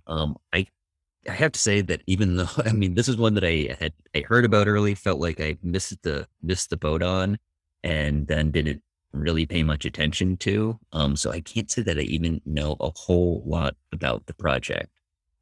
Um, 0.06 0.36
I 0.52 0.66
I 1.28 1.32
have 1.32 1.52
to 1.52 1.60
say 1.60 1.80
that 1.82 2.02
even 2.06 2.36
though 2.36 2.48
I 2.64 2.72
mean 2.72 2.94
this 2.94 3.08
is 3.08 3.16
one 3.16 3.34
that 3.34 3.44
I 3.44 3.74
had 3.80 3.92
I 4.14 4.20
heard 4.20 4.44
about 4.44 4.68
early, 4.68 4.94
felt 4.94 5.20
like 5.20 5.40
I 5.40 5.56
missed 5.62 6.02
the 6.02 6.26
missed 6.42 6.70
the 6.70 6.76
boat 6.76 7.02
on, 7.02 7.38
and 7.82 8.26
then 8.26 8.50
didn't 8.50 8.82
really 9.12 9.46
pay 9.46 9.62
much 9.62 9.84
attention 9.84 10.36
to. 10.38 10.78
Um, 10.92 11.16
so 11.16 11.30
I 11.30 11.40
can't 11.40 11.70
say 11.70 11.82
that 11.82 11.98
I 11.98 12.02
even 12.02 12.40
know 12.44 12.76
a 12.80 12.90
whole 12.94 13.42
lot 13.46 13.76
about 13.92 14.26
the 14.26 14.34
project. 14.34 14.90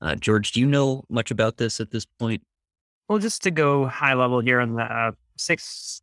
Uh, 0.01 0.15
George, 0.15 0.53
do 0.53 0.61
you 0.61 0.67
know 0.67 1.05
much 1.09 1.31
about 1.31 1.57
this 1.57 1.81
at 1.81 1.91
this 1.91 2.05
point? 2.05 2.43
Well, 3.09 3.19
just 3.19 3.43
to 3.45 3.51
go 3.51 3.87
high 3.87 4.15
level 4.15 4.41
here 4.41 4.61
on 4.61 4.75
the 4.75 4.83
uh, 4.83 5.11
uh, 5.11 5.13
six 5.37 6.03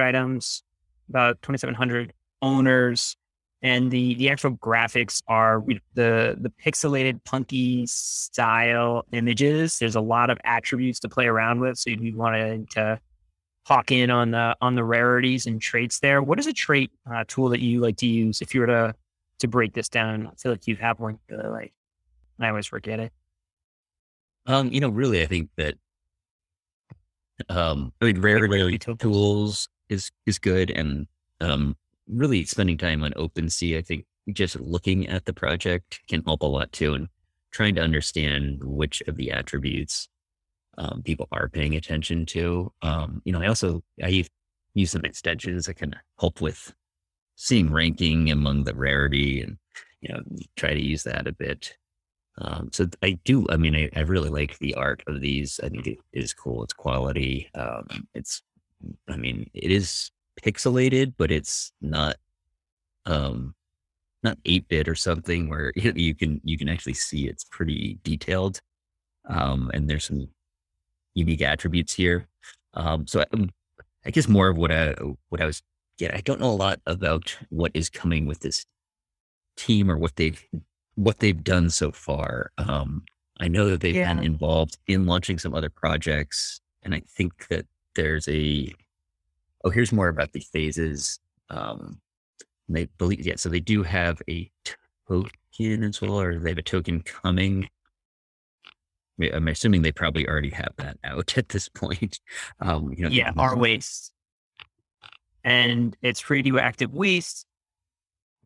items, 0.00 0.62
about 1.08 1.40
twenty 1.42 1.58
seven 1.58 1.74
hundred 1.74 2.12
owners, 2.42 3.16
and 3.62 3.90
the 3.90 4.14
the 4.14 4.28
actual 4.28 4.52
graphics 4.52 5.22
are 5.26 5.62
the 5.94 6.36
the 6.40 6.52
pixelated 6.64 7.22
punky 7.24 7.86
style 7.86 9.04
images 9.12 9.78
there's 9.78 9.96
a 9.96 10.00
lot 10.00 10.30
of 10.30 10.38
attributes 10.44 11.00
to 11.00 11.08
play 11.08 11.26
around 11.26 11.60
with 11.60 11.76
so 11.76 11.90
you 11.90 12.16
want 12.16 12.70
to 12.70 13.00
hawk 13.68 13.92
in 13.92 14.10
on 14.10 14.30
the 14.30 14.56
on 14.62 14.74
the 14.74 14.82
rarities 14.82 15.46
and 15.46 15.60
traits 15.60 16.00
there. 16.00 16.22
What 16.22 16.38
is 16.38 16.46
a 16.46 16.54
trait 16.54 16.90
uh, 17.10 17.24
tool 17.28 17.50
that 17.50 17.60
you 17.60 17.80
like 17.80 17.98
to 17.98 18.06
use 18.06 18.40
if 18.40 18.54
you 18.54 18.60
were 18.60 18.66
to 18.66 18.94
to 19.40 19.48
break 19.48 19.74
this 19.74 19.90
down? 19.90 20.26
I 20.26 20.30
feel 20.36 20.50
like 20.52 20.66
you 20.66 20.76
have 20.76 20.98
one 20.98 21.18
really 21.28 21.48
like 21.48 21.72
i 22.40 22.48
always 22.48 22.66
forget 22.66 22.98
it. 22.98 23.12
Um 24.46 24.72
you 24.72 24.80
know 24.80 24.88
really 24.88 25.22
i 25.22 25.26
think 25.26 25.50
that 25.56 25.74
um 27.48 27.92
i 28.00 28.06
mean 28.06 28.20
rare 28.20 28.40
rarity 28.48 28.78
tools 28.78 29.68
is 29.88 30.10
is 30.24 30.38
good 30.38 30.70
and 30.70 31.06
um 31.40 31.76
really 32.08 32.44
spending 32.44 32.78
time 32.78 33.02
on 33.02 33.12
OpenSea, 33.12 33.76
I 33.76 33.82
think 33.82 34.06
just 34.32 34.58
looking 34.58 35.06
at 35.08 35.26
the 35.26 35.32
project 35.34 36.00
can 36.08 36.22
help 36.24 36.42
a 36.42 36.46
lot 36.46 36.72
too, 36.72 36.94
and 36.94 37.08
trying 37.50 37.74
to 37.74 37.82
understand 37.82 38.62
which 38.62 39.02
of 39.02 39.16
the 39.16 39.30
attributes 39.30 40.08
um, 40.78 41.02
people 41.04 41.28
are 41.32 41.48
paying 41.48 41.76
attention 41.76 42.24
to. 42.26 42.72
Um, 42.82 43.20
you 43.24 43.32
know, 43.32 43.42
I 43.42 43.48
also 43.48 43.82
I 44.02 44.24
use 44.74 44.90
some 44.90 45.04
extensions 45.04 45.66
that 45.66 45.74
can 45.74 45.94
help 46.18 46.40
with 46.40 46.72
seeing 47.36 47.70
ranking 47.70 48.30
among 48.30 48.64
the 48.64 48.74
rarity, 48.74 49.42
and 49.42 49.58
you 50.00 50.14
know, 50.14 50.22
try 50.56 50.72
to 50.72 50.80
use 50.80 51.02
that 51.02 51.26
a 51.26 51.32
bit. 51.32 51.76
Um, 52.38 52.70
so 52.72 52.86
I 53.02 53.18
do. 53.24 53.46
I 53.50 53.56
mean, 53.56 53.74
I, 53.74 53.90
I, 53.96 54.02
really 54.02 54.30
like 54.30 54.56
the 54.58 54.74
art 54.76 55.02
of 55.08 55.20
these. 55.20 55.58
I 55.62 55.68
think 55.68 55.88
it 55.88 55.98
is 56.12 56.32
cool. 56.32 56.62
It's 56.62 56.72
quality. 56.72 57.50
Um, 57.54 58.06
it's. 58.14 58.42
I 59.08 59.16
mean, 59.16 59.50
it 59.54 59.72
is 59.72 60.12
pixelated, 60.40 61.14
but 61.18 61.32
it's 61.32 61.72
not 61.80 62.16
um 63.06 63.54
not 64.22 64.36
8-bit 64.44 64.88
or 64.88 64.94
something 64.94 65.48
where 65.48 65.72
you 65.76 66.14
can 66.14 66.40
you 66.44 66.58
can 66.58 66.68
actually 66.68 66.94
see 66.94 67.26
it's 67.26 67.44
pretty 67.44 67.98
detailed. 68.04 68.60
Um 69.28 69.70
and 69.74 69.88
there's 69.88 70.04
some 70.04 70.28
unique 71.14 71.42
attributes 71.42 71.94
here. 71.94 72.26
Um 72.74 73.06
so 73.06 73.20
I, 73.20 73.24
um, 73.32 73.50
I 74.04 74.10
guess 74.10 74.28
more 74.28 74.48
of 74.48 74.56
what 74.56 74.72
I 74.72 74.94
what 75.28 75.40
I 75.40 75.46
was 75.46 75.62
getting, 75.98 76.16
I 76.16 76.20
don't 76.20 76.40
know 76.40 76.50
a 76.50 76.52
lot 76.52 76.80
about 76.86 77.36
what 77.50 77.72
is 77.74 77.90
coming 77.90 78.26
with 78.26 78.40
this 78.40 78.66
team 79.56 79.90
or 79.90 79.96
what 79.96 80.16
they've 80.16 80.42
what 80.94 81.18
they've 81.18 81.44
done 81.44 81.70
so 81.70 81.90
far. 81.92 82.52
Um 82.58 83.04
I 83.40 83.48
know 83.48 83.70
that 83.70 83.80
they've 83.80 83.94
yeah. 83.94 84.12
been 84.12 84.24
involved 84.24 84.78
in 84.86 85.06
launching 85.06 85.38
some 85.38 85.54
other 85.54 85.70
projects 85.70 86.60
and 86.82 86.94
I 86.94 87.02
think 87.06 87.48
that 87.48 87.66
there's 87.94 88.28
a 88.28 88.74
oh, 89.64 89.70
here's 89.70 89.92
more 89.92 90.08
about 90.08 90.32
the 90.32 90.40
phases. 90.40 91.18
Um, 91.50 92.00
they 92.68 92.86
believe, 92.98 93.26
yeah, 93.26 93.36
so 93.36 93.48
they 93.48 93.60
do 93.60 93.82
have 93.82 94.20
a 94.28 94.50
token 95.08 95.84
as 95.84 96.00
well, 96.00 96.20
or 96.20 96.38
they 96.38 96.50
have 96.50 96.58
a 96.58 96.62
token 96.62 97.00
coming. 97.02 97.68
I'm 99.20 99.48
assuming 99.48 99.82
they 99.82 99.92
probably 99.92 100.28
already 100.28 100.50
have 100.50 100.72
that 100.78 100.96
out 101.04 101.34
at 101.38 101.48
this 101.48 101.68
point. 101.68 102.20
Um, 102.60 102.92
you 102.96 103.04
know, 103.04 103.10
yeah, 103.10 103.32
our 103.36 103.56
waste, 103.56 104.12
and 105.44 105.96
it's 106.02 106.28
radioactive 106.28 106.92
waste. 106.94 107.46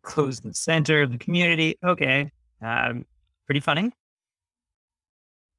Close 0.02 0.40
the 0.40 0.54
center 0.54 1.02
of 1.02 1.12
the 1.12 1.18
community. 1.18 1.78
Okay, 1.84 2.30
um, 2.60 3.04
pretty 3.46 3.60
funny. 3.60 3.92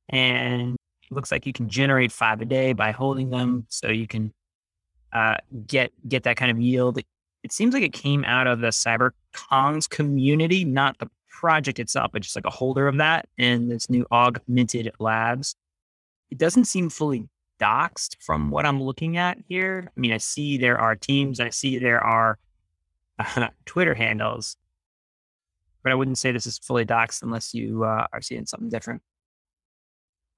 And 0.09 0.75
looks 1.11 1.31
like 1.31 1.45
you 1.45 1.53
can 1.53 1.69
generate 1.69 2.11
five 2.11 2.41
a 2.41 2.45
day 2.45 2.73
by 2.73 2.91
holding 2.91 3.29
them, 3.29 3.65
so 3.69 3.89
you 3.89 4.07
can 4.07 4.33
uh, 5.13 5.37
get 5.67 5.91
get 6.07 6.23
that 6.23 6.37
kind 6.37 6.51
of 6.51 6.59
yield. 6.59 6.99
It 7.43 7.51
seems 7.51 7.73
like 7.73 7.83
it 7.83 7.93
came 7.93 8.23
out 8.25 8.47
of 8.47 8.59
the 8.59 8.67
CyberKongz 8.67 9.89
community, 9.89 10.63
not 10.63 10.97
the 10.99 11.09
project 11.43 11.77
itself, 11.77 12.09
but 12.13 12.21
just 12.21 12.37
like 12.37 12.45
a 12.45 12.49
holder 12.49 12.87
of 12.87 12.95
that 12.99 13.27
in 13.37 13.67
this 13.67 13.89
new 13.89 14.05
Augminted 14.09 14.89
Labs. 14.97 15.57
It 16.31 16.37
doesn't 16.37 16.65
seem 16.65 16.89
fully 16.89 17.27
doxed 17.59 18.15
from 18.21 18.49
what 18.49 18.65
I'm 18.65 18.81
looking 18.81 19.17
at 19.17 19.37
here. 19.49 19.83
I 19.85 19.99
mean, 19.99 20.13
I 20.13 20.19
see 20.19 20.57
there 20.57 20.79
are 20.79 20.95
teams, 20.95 21.41
I 21.41 21.49
see 21.49 21.79
there 21.79 22.01
are 22.01 22.39
uh, 23.19 23.49
Twitter 23.65 23.93
handles, 23.93 24.55
but 25.83 25.91
I 25.91 25.95
wouldn't 25.95 26.17
say 26.17 26.31
this 26.31 26.47
is 26.47 26.59
fully 26.59 26.85
doxed 26.85 27.23
unless 27.23 27.53
you 27.53 27.83
uh, 27.83 28.07
are 28.13 28.21
seeing 28.21 28.45
something 28.45 28.69
different. 28.69 29.01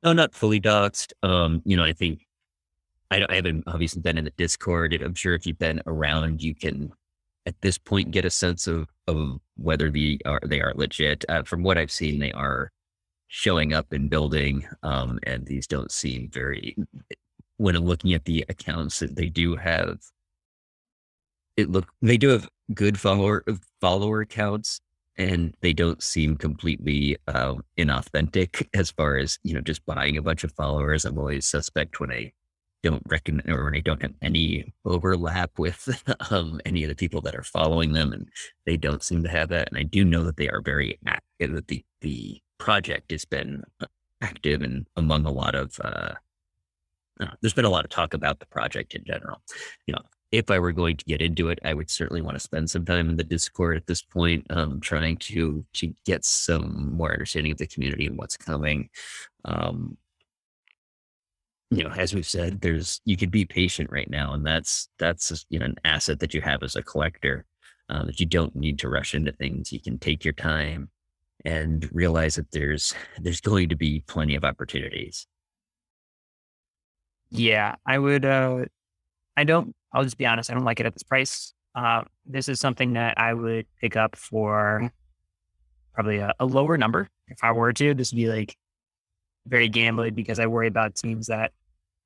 No, 0.02 0.12
not 0.12 0.34
fully 0.34 0.60
doxed. 0.60 1.14
Um, 1.22 1.62
you 1.66 1.78
know, 1.78 1.84
I 1.84 1.94
think 1.94 2.26
I, 3.12 3.24
I 3.30 3.36
haven't 3.36 3.66
obviously 3.68 4.02
been 4.02 4.18
in 4.18 4.26
the 4.26 4.32
Discord. 4.32 4.92
I'm 5.00 5.14
sure 5.14 5.36
if 5.36 5.46
you've 5.46 5.60
been 5.60 5.84
around, 5.86 6.42
you 6.42 6.56
can 6.56 6.92
at 7.46 7.60
this 7.62 7.78
point 7.78 8.12
get 8.12 8.26
a 8.26 8.30
sense 8.30 8.68
of 8.68 8.88
of 9.08 9.40
whether 9.58 9.90
the 9.90 10.22
are 10.26 10.42
they 10.44 10.62
are 10.62 10.74
legit. 10.76 11.26
Uh, 11.30 11.44
from 11.44 11.64
what 11.64 11.78
I've 11.78 11.92
seen, 11.92 12.20
they 12.20 12.32
are 12.32 12.72
showing 13.28 13.74
up 13.74 13.92
and 13.92 14.10
building, 14.10 14.68
um, 14.84 15.20
and 15.24 15.46
these 15.46 15.68
don't 15.68 15.92
seem 15.92 16.30
very. 16.32 16.76
When 17.58 17.76
I'm 17.76 17.86
looking 17.86 18.14
at 18.14 18.26
the 18.26 18.46
accounts, 18.50 19.00
that 19.00 19.16
they 19.16 19.30
do 19.30 19.56
have. 19.56 20.00
It 21.58 21.70
look 21.70 21.88
they 22.02 22.18
do 22.18 22.30
have 22.30 22.50
good 22.74 23.00
follower 23.00 23.44
follower 23.80 24.22
accounts, 24.22 24.82
and 25.18 25.56
they 25.62 25.74
don't 25.74 26.04
seem 26.04 26.36
completely 26.36 27.18
uh, 27.28 27.56
inauthentic 27.78 28.68
as 28.74 28.92
far 28.92 29.18
as 29.18 29.40
you 29.44 29.54
know 29.54 29.62
just 29.62 29.86
buying 29.86 30.18
a 30.18 30.22
bunch 30.22 30.44
of 30.44 30.52
followers. 30.54 31.06
I'm 31.06 31.18
always 31.18 31.46
suspect 31.46 32.00
when 32.00 32.12
I 32.12 32.34
don't 32.86 33.04
recognize 33.08 33.46
or 33.48 33.72
they 33.72 33.82
don't 33.82 34.02
have 34.02 34.14
any 34.22 34.74
overlap 34.86 35.52
with 35.58 35.90
um, 36.30 36.62
any 36.66 36.84
of 36.84 36.90
the 36.90 36.96
people 36.96 37.22
that 37.22 37.36
are 37.36 37.44
following 37.44 37.94
them, 37.94 38.14
and 38.14 38.30
they 38.66 38.78
don't 38.78 39.04
seem 39.04 39.24
to 39.24 39.30
have 39.30 39.50
that. 39.50 39.70
And 39.70 39.78
I 39.78 39.84
do 39.84 40.06
know 40.06 40.24
that 40.24 40.38
they 40.38 40.50
are 40.50 40.62
very 40.62 41.00
active. 41.06 41.54
That 41.54 41.68
the 41.68 41.84
the 42.02 42.42
project 42.58 43.12
has 43.12 43.26
been 43.26 43.64
uh, 43.82 43.88
active 44.22 44.62
and 44.62 44.86
among 44.96 45.26
a 45.26 45.32
lot 45.32 45.56
of 45.56 45.78
uh, 45.84 46.14
uh, 47.20 47.28
there's 47.42 47.54
been 47.54 47.66
a 47.66 47.70
lot 47.70 47.86
of 47.86 47.92
talk 47.92 48.14
about 48.14 48.40
the 48.40 48.46
project 48.46 48.94
in 48.94 49.04
general. 49.06 49.42
You 49.88 49.94
know, 49.94 50.02
if 50.32 50.52
I 50.52 50.60
were 50.60 50.72
going 50.72 50.98
to 50.98 51.06
get 51.06 51.22
into 51.22 51.50
it, 51.50 51.60
I 51.64 51.74
would 51.74 51.90
certainly 51.90 52.22
want 52.22 52.36
to 52.36 52.42
spend 52.42 52.70
some 52.70 52.86
time 52.86 53.10
in 53.10 53.16
the 53.16 53.24
Discord 53.24 53.78
at 53.78 53.88
this 53.88 54.02
point, 54.02 54.46
um, 54.50 54.80
trying 54.80 55.18
to 55.18 55.66
to 55.74 55.94
get 56.06 56.24
some 56.26 56.96
more 56.96 57.12
understanding 57.12 57.52
of 57.52 57.58
the 57.58 57.68
community 57.68 58.06
and 58.06 58.18
what's 58.18 58.38
coming. 58.38 58.90
Um, 59.46 59.98
you 61.76 61.84
know, 61.84 61.92
as 61.92 62.14
we've 62.14 62.28
said, 62.28 62.62
there's 62.62 63.02
you 63.06 63.18
can 63.18 63.30
be 63.30 63.46
patient 63.46 63.92
right 63.92 64.10
now, 64.10 64.34
and 64.34 64.46
that's 64.46 64.88
that's 64.98 65.46
you 65.50 65.60
know 65.60 65.66
an 65.66 65.76
asset 65.84 66.20
that 66.20 66.34
you 66.34 66.42
have 66.42 66.64
as 66.64 66.76
a 66.76 66.84
collector. 66.84 67.46
Uh, 67.88 68.04
that 68.04 68.20
you 68.20 68.26
don't 68.26 68.56
need 68.56 68.80
to 68.80 68.90
rush 68.90 69.14
into 69.14 69.32
things. 69.32 69.72
You 69.72 69.80
can 69.80 70.00
take 70.00 70.26
your 70.26 70.34
time 70.34 70.90
and 71.44 71.88
realize 71.94 72.34
that 72.36 72.50
there's 72.52 72.96
there's 73.22 73.42
going 73.42 73.70
to 73.70 73.76
be 73.76 74.04
plenty 74.08 74.36
of 74.36 74.44
opportunities. 74.44 75.28
Yeah, 77.30 77.76
I 77.86 78.00
would. 78.00 78.26
Uh, 78.26 78.66
I 79.36 79.44
don't. 79.44 79.76
I'll 79.94 80.04
just 80.04 80.18
be 80.18 80.26
honest. 80.26 80.50
I 80.50 80.54
don't 80.54 80.66
like 80.66 80.80
it 80.80 80.86
at 80.86 80.94
this 80.94 81.04
price. 81.04 81.54
Uh, 81.76 82.04
this 82.26 82.48
is 82.48 82.60
something 82.60 82.94
that 82.94 83.20
I 83.20 83.34
would 83.34 83.66
pick 83.82 83.98
up 83.98 84.16
for 84.16 84.90
probably 85.94 86.18
a, 86.18 86.34
a 86.40 86.46
lower 86.46 86.78
number 86.78 87.10
if 87.28 87.44
I 87.44 87.52
were 87.52 87.74
to. 87.74 87.94
This 87.94 88.12
would 88.12 88.18
be 88.18 88.28
like 88.28 88.56
very 89.46 89.68
gambling 89.68 90.14
because 90.14 90.40
I 90.40 90.48
worry 90.48 90.68
about 90.68 90.96
teams 90.96 91.28
that 91.28 91.52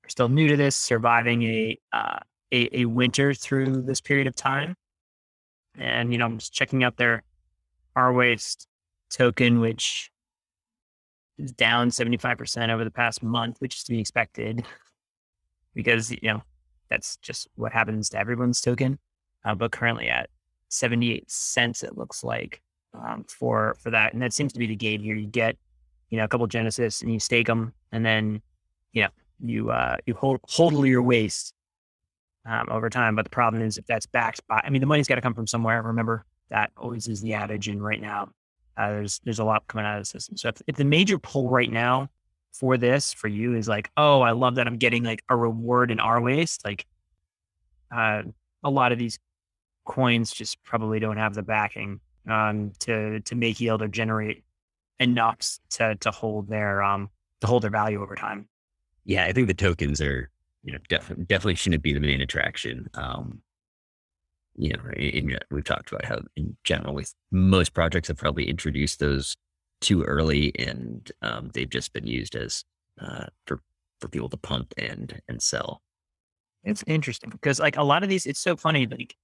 are 0.09 0.11
still 0.11 0.29
new 0.29 0.47
to 0.47 0.57
this, 0.57 0.75
surviving 0.75 1.43
a 1.43 1.79
uh, 1.93 2.19
a, 2.51 2.81
a 2.81 2.85
winter 2.85 3.33
through 3.33 3.83
this 3.83 4.01
period 4.01 4.27
of 4.27 4.35
time. 4.35 4.75
And 5.77 6.11
you 6.11 6.17
know, 6.17 6.25
I'm 6.25 6.39
just 6.39 6.53
checking 6.53 6.83
out 6.83 6.97
their 6.97 7.23
R 7.95 8.11
waste 8.11 8.67
token, 9.09 9.59
which 9.59 10.11
is 11.37 11.51
down 11.51 11.89
75% 11.89 12.69
over 12.69 12.83
the 12.83 12.91
past 12.91 13.23
month, 13.23 13.57
which 13.59 13.75
is 13.75 13.83
to 13.83 13.91
be 13.91 13.99
expected 13.99 14.63
because, 15.73 16.11
you 16.11 16.17
know, 16.23 16.41
that's 16.89 17.17
just 17.17 17.47
what 17.55 17.71
happens 17.71 18.09
to 18.09 18.17
everyone's 18.17 18.61
token. 18.61 18.99
Uh, 19.45 19.55
but 19.55 19.71
currently 19.71 20.09
at 20.09 20.29
78 20.69 21.29
cents, 21.31 21.83
it 21.83 21.97
looks 21.97 22.23
like 22.23 22.61
um, 22.93 23.23
for, 23.27 23.77
for 23.79 23.91
that. 23.91 24.13
And 24.13 24.21
that 24.21 24.33
seems 24.33 24.51
to 24.53 24.59
be 24.59 24.67
the 24.67 24.75
game 24.75 25.01
here. 25.01 25.15
You 25.15 25.27
get, 25.27 25.55
you 26.09 26.17
know, 26.17 26.25
a 26.25 26.27
couple 26.27 26.45
Genesis 26.47 27.01
and 27.01 27.13
you 27.13 27.19
stake 27.19 27.47
them 27.47 27.73
and 27.91 28.05
then, 28.05 28.41
you 28.91 29.03
know, 29.03 29.09
you, 29.43 29.71
uh, 29.71 29.97
you 30.05 30.13
hold, 30.13 30.39
hold 30.43 30.85
your 30.85 31.01
waste 31.01 31.53
um, 32.45 32.67
over 32.69 32.89
time. 32.89 33.15
But 33.15 33.25
the 33.25 33.29
problem 33.29 33.63
is 33.63 33.77
if 33.77 33.85
that's 33.85 34.05
backed 34.05 34.45
by, 34.47 34.61
I 34.63 34.69
mean, 34.69 34.81
the 34.81 34.87
money's 34.87 35.07
got 35.07 35.15
to 35.15 35.21
come 35.21 35.33
from 35.33 35.47
somewhere. 35.47 35.81
Remember 35.81 36.25
that 36.49 36.71
always 36.77 37.07
is 37.07 37.21
the 37.21 37.33
adage. 37.33 37.67
And 37.67 37.83
right 37.83 38.01
now, 38.01 38.29
uh, 38.77 38.89
there's 38.89 39.19
there's 39.23 39.39
a 39.39 39.43
lot 39.43 39.67
coming 39.67 39.85
out 39.85 39.97
of 39.97 40.01
the 40.01 40.05
system. 40.05 40.37
So 40.37 40.49
if, 40.49 40.61
if 40.67 40.75
the 40.75 40.85
major 40.85 41.19
pull 41.19 41.49
right 41.49 41.71
now 41.71 42.09
for 42.53 42.77
this 42.77 43.13
for 43.13 43.27
you 43.27 43.55
is 43.55 43.67
like, 43.67 43.89
oh, 43.97 44.21
I 44.21 44.31
love 44.31 44.55
that 44.55 44.67
I'm 44.67 44.77
getting 44.77 45.03
like 45.03 45.23
a 45.29 45.35
reward 45.35 45.91
in 45.91 45.99
our 45.99 46.21
waste, 46.21 46.65
like 46.65 46.85
uh, 47.95 48.23
a 48.63 48.69
lot 48.69 48.91
of 48.91 48.99
these 48.99 49.19
coins 49.85 50.31
just 50.31 50.61
probably 50.63 50.99
don't 50.99 51.17
have 51.17 51.33
the 51.33 51.43
backing 51.43 51.99
um, 52.27 52.71
to 52.79 53.19
to 53.21 53.35
make 53.35 53.59
yield 53.59 53.81
or 53.81 53.87
generate 53.87 54.43
enough 54.99 55.59
to 55.71 55.95
to 55.95 56.11
hold 56.11 56.49
their 56.49 56.83
um 56.83 57.09
to 57.41 57.47
hold 57.47 57.63
their 57.63 57.71
value 57.71 58.01
over 58.01 58.15
time. 58.15 58.48
Yeah, 59.09 59.25
I 59.25 59.33
think 59.33 59.47
the 59.47 59.55
tokens 59.55 59.99
are 60.01 60.29
you 60.63 60.71
know 60.71 60.77
def- 60.87 61.07
definitely 61.25 61.55
shouldn't 61.55 61.81
be 61.81 61.93
the 61.93 61.99
main 61.99 62.21
attraction. 62.21 62.87
Um, 62.93 63.41
you 64.55 64.71
know, 64.73 64.83
in, 64.95 65.35
we've 65.49 65.63
talked 65.63 65.91
about 65.91 66.05
how 66.05 66.19
in 66.35 66.55
general 66.63 66.93
with 66.93 67.15
most 67.31 67.73
projects 67.73 68.09
have 68.09 68.17
probably 68.17 68.47
introduced 68.47 68.99
those 68.99 69.35
too 69.81 70.03
early 70.03 70.51
and 70.59 71.11
um, 71.23 71.49
they've 71.55 71.69
just 71.69 71.91
been 71.91 72.05
used 72.05 72.35
as 72.35 72.63
uh, 73.01 73.25
for 73.47 73.61
for 73.99 74.09
people 74.09 74.29
to 74.29 74.37
pump 74.37 74.75
and 74.77 75.19
and 75.27 75.41
sell. 75.41 75.81
It's 76.63 76.83
interesting 76.85 77.31
because 77.31 77.59
like 77.59 77.77
a 77.77 77.83
lot 77.83 78.03
of 78.03 78.09
these, 78.09 78.27
it's 78.27 78.39
so 78.39 78.55
funny. 78.55 78.85
Like 78.85 79.15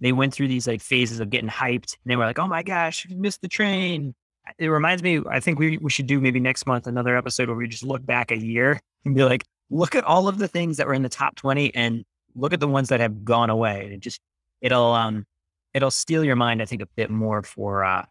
they 0.00 0.12
went 0.12 0.34
through 0.34 0.48
these 0.48 0.66
like 0.66 0.82
phases 0.82 1.18
of 1.18 1.30
getting 1.30 1.48
hyped, 1.48 1.96
and 2.04 2.10
they 2.10 2.16
were 2.16 2.26
like, 2.26 2.38
"Oh 2.38 2.46
my 2.46 2.62
gosh, 2.62 3.06
you 3.08 3.16
missed 3.16 3.40
the 3.40 3.48
train." 3.48 4.14
It 4.58 4.68
reminds 4.68 5.02
me. 5.02 5.22
I 5.30 5.40
think 5.40 5.58
we 5.58 5.78
we 5.78 5.88
should 5.88 6.06
do 6.06 6.20
maybe 6.20 6.40
next 6.40 6.66
month 6.66 6.86
another 6.86 7.16
episode 7.16 7.48
where 7.48 7.56
we 7.56 7.68
just 7.68 7.84
look 7.84 8.04
back 8.04 8.30
a 8.32 8.38
year 8.38 8.80
and 9.04 9.14
be 9.14 9.24
like, 9.24 9.44
look 9.70 9.94
at 9.94 10.04
all 10.04 10.28
of 10.28 10.38
the 10.38 10.48
things 10.48 10.76
that 10.76 10.86
were 10.86 10.94
in 10.94 11.02
the 11.02 11.08
top 11.08 11.36
twenty, 11.36 11.74
and 11.74 12.04
look 12.34 12.52
at 12.52 12.60
the 12.60 12.68
ones 12.68 12.88
that 12.88 13.00
have 13.00 13.24
gone 13.24 13.50
away, 13.50 13.90
and 13.92 14.02
just 14.02 14.20
it'll 14.60 14.92
um 14.92 15.26
it'll 15.74 15.90
steal 15.90 16.24
your 16.24 16.36
mind, 16.36 16.62
I 16.62 16.64
think, 16.64 16.82
a 16.82 16.88
bit 16.96 17.10
more 17.10 17.42
for 17.42 17.84
uh 17.84 18.04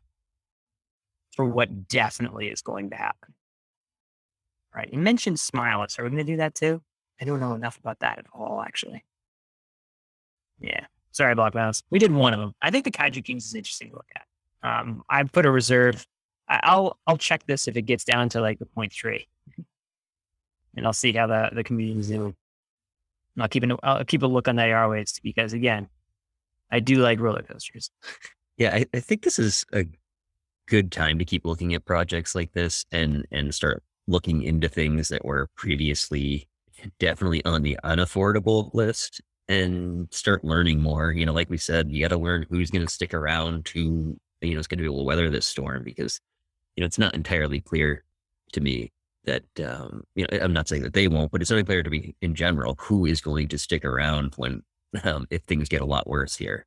for 1.35 1.45
what 1.45 1.87
definitely 1.87 2.47
is 2.49 2.61
going 2.61 2.89
to 2.89 2.95
happen. 2.95 3.33
Right. 4.75 4.89
You 4.91 4.99
mentioned 4.99 5.37
Smileless. 5.37 5.99
Are 5.99 6.03
we 6.03 6.09
gonna 6.09 6.23
do 6.23 6.37
that 6.37 6.55
too? 6.55 6.81
I 7.21 7.25
don't 7.25 7.39
know 7.39 7.53
enough 7.53 7.77
about 7.77 7.99
that 7.99 8.19
at 8.19 8.25
all, 8.33 8.61
actually. 8.61 9.03
Yeah. 10.59 10.85
Sorry, 11.11 11.35
Block 11.35 11.53
Mouse. 11.53 11.81
We 11.89 11.99
did 11.99 12.11
one 12.11 12.33
of 12.33 12.39
them. 12.39 12.53
I 12.61 12.71
think 12.71 12.85
the 12.85 12.91
Kaiju 12.91 13.23
Kings 13.23 13.45
is 13.45 13.55
interesting 13.55 13.89
to 13.89 13.95
look 13.95 14.09
at. 14.15 14.25
Um, 14.61 15.03
I 15.09 15.23
put 15.23 15.45
a 15.45 15.51
reserve. 15.51 16.05
I'll 16.47 16.99
I'll 17.07 17.17
check 17.17 17.45
this 17.45 17.67
if 17.67 17.77
it 17.77 17.83
gets 17.83 18.03
down 18.03 18.29
to 18.29 18.41
like 18.41 18.59
the 18.59 18.65
point 18.65 18.93
three, 18.93 19.27
and 20.75 20.85
I'll 20.85 20.93
see 20.93 21.13
how 21.13 21.27
the 21.27 21.49
the 21.53 21.63
community 21.63 21.99
is 21.99 22.09
doing. 22.09 22.35
I'll 23.39 23.47
keep 23.47 23.63
an, 23.63 23.77
I'll 23.83 24.03
keep 24.03 24.23
a 24.23 24.27
look 24.27 24.47
on 24.47 24.55
the 24.55 24.71
AR 24.71 25.03
because 25.23 25.53
again, 25.53 25.87
I 26.71 26.79
do 26.79 26.95
like 26.95 27.19
roller 27.19 27.43
coasters. 27.43 27.89
Yeah, 28.57 28.75
I, 28.75 28.85
I 28.93 28.99
think 28.99 29.23
this 29.23 29.39
is 29.39 29.65
a 29.71 29.85
good 30.67 30.91
time 30.91 31.17
to 31.19 31.25
keep 31.25 31.45
looking 31.45 31.73
at 31.73 31.85
projects 31.85 32.35
like 32.35 32.51
this 32.51 32.85
and 32.91 33.25
and 33.31 33.55
start 33.55 33.83
looking 34.07 34.43
into 34.43 34.67
things 34.67 35.07
that 35.09 35.23
were 35.23 35.47
previously 35.55 36.47
definitely 36.99 37.43
on 37.45 37.61
the 37.61 37.77
unaffordable 37.83 38.73
list 38.73 39.21
and 39.47 40.07
start 40.11 40.43
learning 40.43 40.79
more. 40.79 41.11
You 41.11 41.25
know, 41.25 41.33
like 41.33 41.49
we 41.49 41.57
said, 41.57 41.91
you 41.91 42.01
got 42.01 42.09
to 42.09 42.21
learn 42.21 42.45
who's 42.49 42.71
going 42.71 42.85
to 42.85 42.91
stick 42.91 43.13
around 43.13 43.65
to, 43.65 44.19
you 44.41 44.53
know, 44.53 44.59
is 44.59 44.67
going 44.67 44.77
to 44.77 44.83
be 44.83 44.87
able 44.87 44.99
to 44.99 45.03
weather 45.03 45.29
this 45.29 45.45
storm 45.45 45.83
because, 45.83 46.19
you 46.75 46.81
know, 46.81 46.85
it's 46.85 46.99
not 46.99 47.15
entirely 47.15 47.59
clear 47.59 48.03
to 48.53 48.61
me 48.61 48.91
that, 49.29 49.65
um, 49.65 50.03
you 50.15 50.25
know, 50.25 50.39
I'm 50.41 50.53
not 50.53 50.67
saying 50.67 50.83
that 50.83 50.93
they 50.93 51.07
won't, 51.07 51.31
but 51.31 51.41
it's 51.41 51.51
not 51.51 51.65
clear 51.65 51.83
to 51.83 51.89
me 51.89 52.15
in 52.21 52.35
general 52.35 52.75
who 52.79 53.05
is 53.05 53.21
going 53.21 53.47
to 53.49 53.57
stick 53.57 53.85
around 53.85 54.33
when 54.35 54.63
um, 55.03 55.27
if 55.29 55.43
things 55.43 55.69
get 55.69 55.81
a 55.81 55.85
lot 55.85 56.07
worse 56.07 56.35
here. 56.35 56.65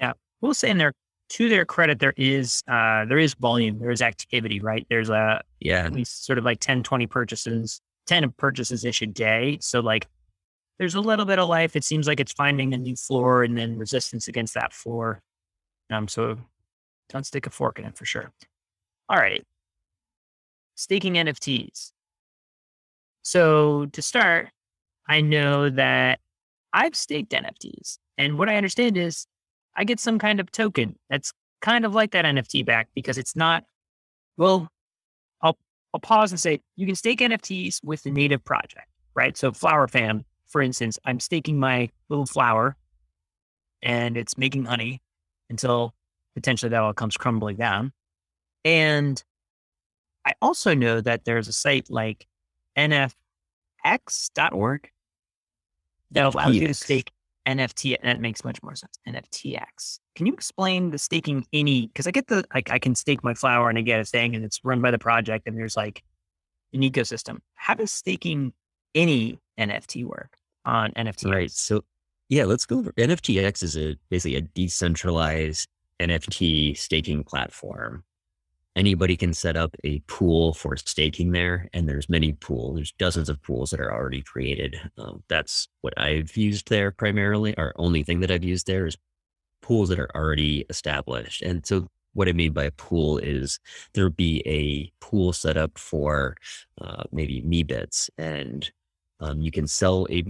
Yeah, 0.00 0.12
we'll 0.40 0.54
say 0.54 0.70
in 0.70 0.78
there 0.78 0.92
to 1.30 1.48
their 1.48 1.64
credit, 1.64 1.98
there 1.98 2.14
is 2.16 2.62
uh, 2.68 3.04
there 3.06 3.18
is 3.18 3.34
volume, 3.34 3.78
there 3.78 3.90
is 3.90 4.00
activity, 4.02 4.60
right? 4.60 4.86
There's 4.88 5.10
a 5.10 5.42
yeah, 5.60 5.84
at 5.84 5.92
least 5.92 6.24
sort 6.24 6.38
of 6.38 6.44
like 6.44 6.60
10, 6.60 6.82
20 6.82 7.06
purchases, 7.06 7.80
10 8.06 8.32
purchases 8.36 8.84
ish 8.84 9.02
a 9.02 9.06
day. 9.06 9.58
So 9.60 9.80
like 9.80 10.06
there's 10.78 10.94
a 10.94 11.00
little 11.00 11.24
bit 11.24 11.38
of 11.38 11.48
life. 11.48 11.74
It 11.74 11.84
seems 11.84 12.06
like 12.06 12.20
it's 12.20 12.32
finding 12.32 12.72
a 12.72 12.78
new 12.78 12.94
floor 12.94 13.42
and 13.42 13.58
then 13.58 13.76
resistance 13.76 14.28
against 14.28 14.54
that 14.54 14.72
floor. 14.72 15.20
Um, 15.90 16.06
so 16.06 16.38
don't 17.08 17.26
stick 17.26 17.46
a 17.46 17.50
fork 17.50 17.78
in 17.78 17.84
it 17.84 17.96
for 17.96 18.04
sure. 18.04 18.30
All 19.08 19.18
right. 19.18 19.44
Staking 20.78 21.14
NFTs. 21.14 21.90
So 23.22 23.86
to 23.86 24.00
start, 24.00 24.50
I 25.08 25.20
know 25.22 25.70
that 25.70 26.20
I've 26.72 26.94
staked 26.94 27.32
NFTs. 27.32 27.98
And 28.16 28.38
what 28.38 28.48
I 28.48 28.54
understand 28.54 28.96
is 28.96 29.26
I 29.74 29.82
get 29.82 29.98
some 29.98 30.20
kind 30.20 30.38
of 30.38 30.52
token 30.52 30.96
that's 31.10 31.32
kind 31.60 31.84
of 31.84 31.96
like 31.96 32.12
that 32.12 32.24
NFT 32.24 32.64
back 32.64 32.90
because 32.94 33.18
it's 33.18 33.34
not, 33.34 33.64
well, 34.36 34.68
I'll, 35.42 35.58
I'll 35.92 35.98
pause 35.98 36.30
and 36.30 36.38
say 36.38 36.60
you 36.76 36.86
can 36.86 36.94
stake 36.94 37.18
NFTs 37.18 37.82
with 37.82 38.04
the 38.04 38.12
native 38.12 38.44
project, 38.44 38.86
right? 39.16 39.36
So 39.36 39.50
Flower 39.50 39.88
Fam, 39.88 40.24
for 40.46 40.62
instance, 40.62 40.96
I'm 41.04 41.18
staking 41.18 41.58
my 41.58 41.90
little 42.08 42.26
flower 42.26 42.76
and 43.82 44.16
it's 44.16 44.38
making 44.38 44.66
honey 44.66 45.02
until 45.50 45.92
potentially 46.36 46.70
that 46.70 46.80
all 46.80 46.94
comes 46.94 47.16
crumbling 47.16 47.56
down. 47.56 47.92
And 48.64 49.20
I 50.24 50.34
also 50.42 50.74
know 50.74 51.00
that 51.00 51.24
there's 51.24 51.48
a 51.48 51.52
site 51.52 51.90
like 51.90 52.26
nfx.org 52.76 53.12
that 56.10 56.24
allows 56.24 56.54
you 56.54 56.66
to 56.66 56.74
stake 56.74 57.12
NFT, 57.46 57.96
and 58.00 58.08
that 58.08 58.20
makes 58.20 58.44
much 58.44 58.62
more 58.62 58.74
sense. 58.76 58.98
NFTX. 59.08 60.00
Can 60.14 60.26
you 60.26 60.34
explain 60.34 60.90
the 60.90 60.98
staking 60.98 61.46
any? 61.52 61.86
Because 61.86 62.06
I 62.06 62.10
get 62.10 62.26
the 62.26 62.44
like 62.54 62.70
I 62.70 62.78
can 62.78 62.94
stake 62.94 63.24
my 63.24 63.34
flower 63.34 63.70
and 63.70 63.78
I 63.78 63.82
get 63.82 64.00
a 64.00 64.04
thing, 64.04 64.34
and 64.34 64.44
it's 64.44 64.60
run 64.64 64.82
by 64.82 64.90
the 64.90 64.98
project, 64.98 65.46
and 65.46 65.56
there's 65.56 65.76
like 65.76 66.02
an 66.72 66.82
ecosystem. 66.82 67.38
How 67.54 67.74
does 67.74 67.90
staking 67.90 68.52
any 68.94 69.40
NFT 69.58 70.04
work 70.04 70.36
on 70.64 70.92
NFT? 70.92 71.32
Right. 71.32 71.50
So 71.50 71.84
yeah, 72.28 72.44
let's 72.44 72.66
go 72.66 72.80
over 72.80 72.92
NFTX 72.92 73.62
is 73.62 73.76
a 73.76 73.96
basically 74.10 74.36
a 74.36 74.42
decentralized 74.42 75.68
NFT 76.00 76.76
staking 76.76 77.24
platform 77.24 78.04
anybody 78.78 79.16
can 79.16 79.34
set 79.34 79.56
up 79.56 79.76
a 79.84 80.00
pool 80.08 80.54
for 80.54 80.76
staking 80.76 81.32
there 81.32 81.68
and 81.74 81.88
there's 81.88 82.08
many 82.08 82.32
pools 82.34 82.76
there's 82.76 82.92
dozens 82.92 83.28
of 83.28 83.42
pools 83.42 83.70
that 83.70 83.80
are 83.80 83.92
already 83.92 84.22
created. 84.22 84.80
Um, 84.98 85.22
that's 85.28 85.68
what 85.82 85.94
i've 85.98 86.36
used 86.36 86.68
there 86.70 86.90
primarily 86.92 87.56
our 87.58 87.72
only 87.76 88.02
thing 88.04 88.20
that 88.20 88.30
i've 88.30 88.44
used 88.44 88.66
there 88.68 88.86
is 88.86 88.96
pools 89.62 89.88
that 89.90 90.00
are 90.00 90.14
already 90.16 90.64
established. 90.70 91.42
And 91.42 91.66
so 91.66 91.88
what 92.14 92.28
i 92.28 92.32
mean 92.32 92.52
by 92.52 92.64
a 92.64 92.70
pool 92.72 93.18
is 93.18 93.60
there'd 93.94 94.16
be 94.16 94.42
a 94.46 94.92
pool 95.04 95.32
set 95.32 95.56
up 95.56 95.78
for 95.78 96.36
uh, 96.80 97.04
maybe 97.12 97.42
Meebits 97.42 98.10
and 98.18 98.70
Um, 99.20 99.40
you 99.40 99.50
can 99.50 99.66
sell 99.66 100.06
a 100.10 100.20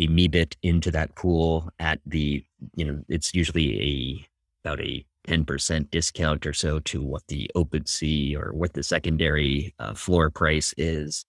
a 0.00 0.06
Meebit 0.08 0.56
into 0.62 0.90
that 0.92 1.14
pool 1.16 1.70
at 1.78 2.00
the 2.06 2.44
you 2.76 2.84
know 2.86 3.02
it's 3.08 3.34
usually 3.34 3.68
a 3.90 4.26
about 4.64 4.80
a 4.80 5.04
10% 5.26 5.90
discount 5.90 6.46
or 6.46 6.52
so 6.52 6.78
to 6.80 7.02
what 7.02 7.22
the 7.28 7.50
OpenSea 7.56 8.36
or 8.36 8.52
what 8.52 8.72
the 8.72 8.82
secondary 8.82 9.74
uh, 9.78 9.94
floor 9.94 10.30
price 10.30 10.74
is. 10.76 11.24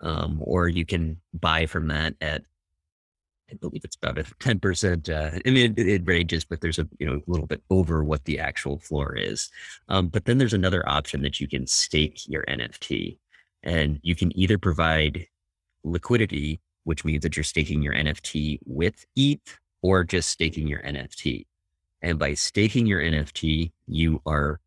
Um, 0.00 0.38
or 0.40 0.68
you 0.68 0.86
can 0.86 1.20
buy 1.34 1.66
from 1.66 1.88
that 1.88 2.14
at, 2.20 2.42
I 3.50 3.54
believe 3.54 3.82
it's 3.84 3.96
about 3.96 4.18
a 4.18 4.22
10%. 4.40 5.08
Uh, 5.08 5.38
I 5.44 5.50
mean, 5.50 5.74
it, 5.76 5.88
it, 5.88 6.06
ranges, 6.06 6.44
but 6.44 6.60
there's 6.60 6.78
a, 6.78 6.88
you 6.98 7.06
know, 7.06 7.16
a 7.16 7.30
little 7.30 7.46
bit 7.46 7.62
over 7.70 8.04
what 8.04 8.24
the 8.24 8.38
actual 8.38 8.78
floor 8.78 9.16
is. 9.16 9.50
Um, 9.88 10.08
but 10.08 10.24
then 10.24 10.38
there's 10.38 10.54
another 10.54 10.88
option 10.88 11.22
that 11.22 11.40
you 11.40 11.48
can 11.48 11.66
stake 11.66 12.28
your 12.28 12.44
NFT 12.44 13.18
and 13.62 13.98
you 14.02 14.14
can 14.14 14.36
either 14.38 14.58
provide 14.58 15.26
liquidity, 15.84 16.60
which 16.84 17.04
means 17.04 17.22
that 17.22 17.36
you're 17.36 17.44
staking 17.44 17.82
your 17.82 17.94
NFT 17.94 18.60
with 18.64 19.04
ETH 19.16 19.58
or 19.82 20.04
just 20.04 20.30
staking 20.30 20.66
your 20.66 20.82
NFT. 20.82 21.46
And 22.02 22.18
by 22.18 22.34
staking 22.34 22.86
your 22.86 23.00
NFT, 23.00 23.72
you 23.86 24.20
are 24.26 24.60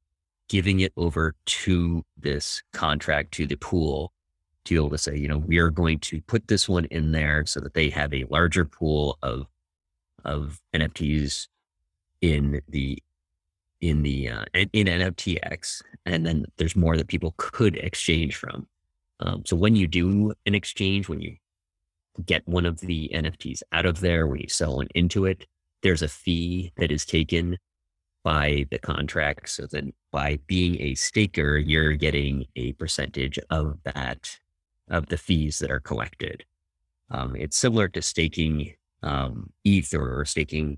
giving 0.50 0.82
it 0.82 0.92
over 0.98 1.36
to 1.46 2.04
this 2.18 2.62
contract, 2.74 3.32
to 3.34 3.48
the 3.48 3.56
pool, 3.56 4.12
to 4.66 4.74
be 4.74 4.78
able 4.78 4.90
to 4.90 4.98
say, 4.98 5.16
you 5.16 5.28
know, 5.28 5.38
we 5.38 5.58
are 5.58 5.70
going 5.70 6.00
to 6.00 6.22
put 6.24 6.48
this 6.48 6.68
one 6.68 6.86
in 6.86 7.12
there 7.14 7.46
so 7.46 7.60
that 7.62 7.74
they 7.74 7.90
have 7.90 8.14
a 8.14 8.26
larger 8.30 8.66
pool 8.66 9.18
of 9.22 9.48
of 10.24 10.62
NFTs 10.74 11.48
in 12.22 12.62
the 12.70 13.02
in 13.82 14.04
the 14.04 14.30
uh, 14.30 14.46
in, 14.54 14.88
NFTX, 14.88 15.82
and 16.06 16.26
then 16.26 16.46
there's 16.58 16.76
more 16.76 16.96
that 16.96 17.08
people 17.08 17.34
could 17.38 17.76
exchange 17.78 18.36
from. 18.36 18.68
Um, 19.20 19.44
so 19.46 19.56
when 19.56 19.76
you 19.76 19.88
do 19.88 20.34
an 20.46 20.54
exchange, 20.54 21.10
when 21.10 21.22
you 21.22 21.38
get 22.26 22.48
one 22.48 22.66
of 22.66 22.80
the 22.82 23.10
NFTs 23.14 23.64
out 23.72 23.86
of 23.86 24.00
there, 24.00 24.28
when 24.28 24.40
you 24.40 24.50
sell 24.50 24.78
one 24.78 24.88
into 24.94 25.26
it, 25.26 25.48
there's 25.84 26.02
a 26.02 26.08
fee 26.08 26.72
that 26.78 26.92
is 26.92 27.06
taken 27.06 27.58
by 28.24 28.66
the 28.70 28.80
contract. 28.80 29.50
So 29.50 29.66
then 29.70 29.94
by 30.12 30.40
being 30.48 30.80
a 30.82 30.96
staker, 30.96 31.58
you're 31.58 31.94
getting 31.94 32.46
a 32.56 32.74
percentage 32.74 33.40
of 33.50 33.80
that, 33.84 34.38
of 34.90 35.08
the 35.08 35.18
fees 35.18 35.60
that 35.60 35.72
are 35.72 35.80
collected. 35.80 36.46
Um, 37.10 37.36
it's 37.36 37.58
similar 37.58 37.88
to 37.90 38.02
staking 38.02 38.74
um, 39.04 39.52
or 39.94 40.26
staking 40.26 40.78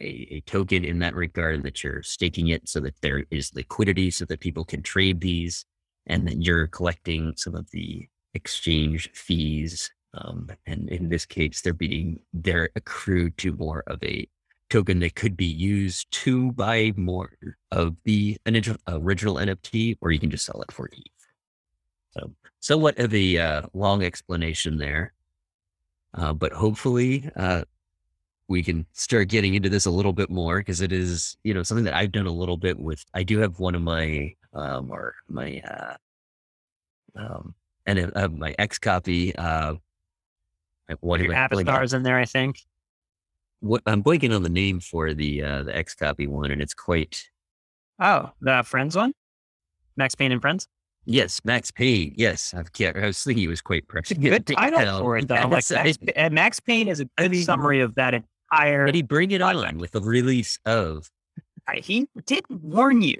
a, 0.00 0.36
a, 0.36 0.40
token 0.46 0.84
in 0.84 1.00
that 1.00 1.14
regard 1.14 1.64
that 1.64 1.82
you're 1.82 2.02
staking 2.02 2.48
it 2.48 2.68
so 2.68 2.78
that 2.80 3.00
there 3.00 3.24
is 3.30 3.52
liquidity 3.54 4.10
so 4.10 4.24
that 4.26 4.40
people 4.40 4.64
can 4.64 4.82
trade 4.82 5.20
these 5.20 5.64
and 6.06 6.26
then 6.26 6.40
you're 6.40 6.68
collecting 6.68 7.34
some 7.36 7.56
of 7.56 7.68
the 7.72 8.08
exchange 8.34 9.10
fees 9.12 9.90
um, 10.14 10.48
and 10.66 10.88
in 10.90 11.08
this 11.08 11.24
case, 11.24 11.60
they're 11.60 11.72
being 11.72 12.20
they're 12.32 12.70
accrued 12.76 13.36
to 13.38 13.52
more 13.52 13.82
of 13.86 14.02
a 14.02 14.28
token 14.68 15.00
that 15.00 15.14
could 15.14 15.36
be 15.36 15.46
used 15.46 16.10
to 16.10 16.52
buy 16.52 16.92
more 16.96 17.30
of 17.70 17.94
the 18.04 18.36
original, 18.46 18.78
original 18.88 19.34
NFT, 19.36 19.98
or 20.00 20.12
you 20.12 20.18
can 20.18 20.30
just 20.30 20.46
sell 20.46 20.62
it 20.62 20.72
for 20.72 20.88
ETH. 20.92 21.12
So, 22.12 22.32
somewhat 22.60 22.98
of 22.98 23.14
a 23.14 23.38
uh, 23.38 23.62
long 23.74 24.02
explanation 24.02 24.78
there, 24.78 25.12
uh, 26.14 26.32
but 26.34 26.52
hopefully 26.52 27.30
uh, 27.36 27.64
we 28.48 28.62
can 28.62 28.86
start 28.92 29.28
getting 29.28 29.54
into 29.54 29.70
this 29.70 29.86
a 29.86 29.90
little 29.90 30.12
bit 30.12 30.30
more 30.30 30.58
because 30.58 30.82
it 30.82 30.92
is, 30.92 31.36
you 31.42 31.54
know, 31.54 31.62
something 31.62 31.84
that 31.84 31.94
I've 31.94 32.12
done 32.12 32.26
a 32.26 32.32
little 32.32 32.58
bit 32.58 32.78
with. 32.78 33.02
I 33.14 33.22
do 33.22 33.38
have 33.38 33.58
one 33.58 33.74
of 33.74 33.82
my 33.82 34.34
um, 34.52 34.90
or 34.90 35.14
my 35.28 35.62
uh, 35.66 35.96
um, 37.16 37.54
and 37.86 38.12
uh, 38.14 38.28
my 38.28 38.54
XCOPY 38.58 39.34
uh, 39.38 39.74
what 41.00 41.20
Your 41.20 41.32
Avastars 41.32 41.94
in 41.94 42.02
there, 42.02 42.18
I 42.18 42.24
think. 42.24 42.60
What 43.60 43.82
I'm 43.86 44.02
blanking 44.02 44.34
on 44.34 44.42
the 44.42 44.48
name 44.48 44.80
for 44.80 45.14
the 45.14 45.42
uh, 45.42 45.62
the 45.62 45.72
XCOPY 45.72 46.28
one, 46.28 46.50
and 46.50 46.60
it's 46.60 46.74
quite. 46.74 47.22
Oh, 48.00 48.30
the 48.40 48.62
Friends 48.64 48.96
one, 48.96 49.12
Max 49.96 50.14
Pain 50.14 50.32
and 50.32 50.40
Friends. 50.40 50.66
Yes, 51.04 51.40
Max 51.44 51.70
Pain. 51.70 52.14
Yes, 52.16 52.54
I've, 52.54 52.70
I 52.96 53.06
was 53.06 53.22
thinking 53.22 53.44
it 53.44 53.48
was 53.48 53.60
quite 53.60 53.88
precious. 53.88 54.18
Good 54.20 54.46
title 54.46 55.00
for 55.00 55.18
it, 55.18 55.28
though. 55.28 55.34
Like 55.34 55.70
Max, 55.70 55.98
Max 56.30 56.60
Pain 56.60 56.88
is 56.88 57.00
a 57.00 57.04
good 57.04 57.12
I 57.18 57.28
mean, 57.28 57.44
summary 57.44 57.80
of 57.80 57.94
that 57.96 58.14
entire. 58.14 58.86
Did 58.86 58.94
he 58.94 59.02
bring 59.02 59.32
it 59.32 59.42
on 59.42 59.78
with 59.78 59.92
the 59.92 60.00
release 60.00 60.58
of? 60.64 61.10
He 61.74 62.08
did 62.26 62.44
warn 62.48 63.02
you 63.02 63.18